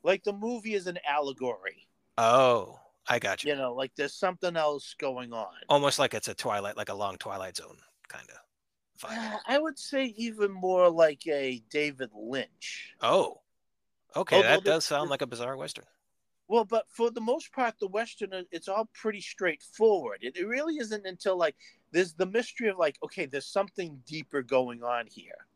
[0.03, 1.87] like the movie is an allegory.
[2.19, 2.79] Oh,
[3.09, 3.51] I got you.
[3.51, 5.53] You know, like there's something else going on.
[5.69, 7.79] Almost like it's a Twilight, like a long Twilight Zone
[8.09, 9.39] kind of vibe.
[9.47, 12.95] I would say even more like a David Lynch.
[13.01, 13.41] Oh,
[14.17, 14.37] okay.
[14.37, 15.85] Although that does sound like a bizarre western.
[16.47, 20.19] Well, but for the most part, the Western, uh, it's all pretty straightforward.
[20.21, 21.57] It, it really isn't until like
[21.91, 25.47] there's the mystery of like, okay, there's something deeper going on here.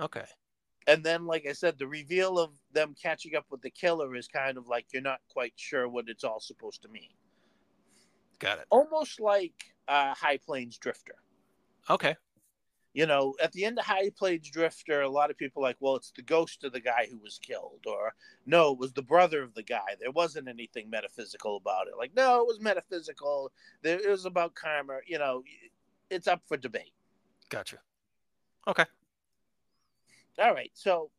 [0.00, 0.24] Okay.
[0.86, 4.26] And then, like I said, the reveal of them catching up with the killer is
[4.26, 7.10] kind of like you're not quite sure what it's all supposed to mean.
[8.38, 8.66] Got it.
[8.70, 11.16] Almost like uh, High Plains Drifter.
[11.90, 12.16] Okay.
[12.94, 15.76] You know, at the end of High Plains Drifter, a lot of people are like,
[15.78, 18.14] well, it's the ghost of the guy who was killed, or
[18.46, 19.94] no, it was the brother of the guy.
[20.00, 21.98] There wasn't anything metaphysical about it.
[21.98, 23.52] Like, no, it was metaphysical.
[23.82, 25.00] There, it was about karma.
[25.06, 25.42] You know,
[26.08, 26.94] it's up for debate.
[27.50, 27.76] Gotcha.
[28.66, 28.84] Okay.
[30.38, 30.70] All right.
[30.74, 31.10] So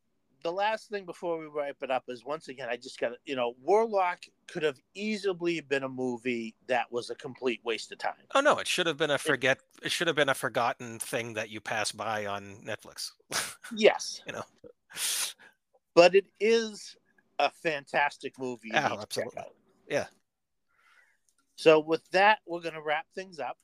[0.43, 3.15] the last thing before we wrap it up is once again, I just got to,
[3.25, 7.97] you know, Warlock could have easily been a movie that was a complete waste of
[7.97, 8.13] time.
[8.33, 9.59] Oh no, it should have been a forget.
[9.83, 13.11] It should have been a forgotten thing that you pass by on Netflix.
[13.75, 14.41] Yes, you know.
[15.93, 16.95] but it is
[17.37, 18.71] a fantastic movie.
[18.73, 19.43] Oh, absolutely.
[19.87, 20.05] Yeah.
[21.55, 23.57] So with that, we're going to wrap things up.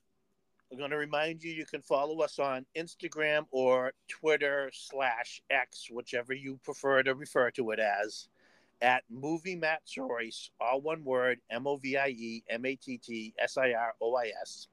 [0.71, 5.87] We're going to remind you you can follow us on Instagram or Twitter slash X,
[5.91, 8.27] whichever you prefer to refer to it as,
[8.81, 12.97] at Movie Matt Royce, all one word, M O V I E M A T
[12.97, 14.67] T S I R O I S.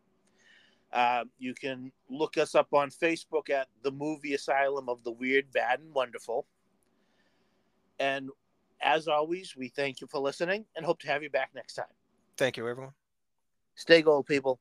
[0.92, 5.50] Uh, you can look us up on Facebook at the Movie Asylum of the Weird,
[5.52, 6.46] Bad, and Wonderful.
[7.98, 8.30] And
[8.82, 11.86] as always, we thank you for listening and hope to have you back next time.
[12.36, 12.92] Thank you, everyone.
[13.74, 14.58] Stay gold, people.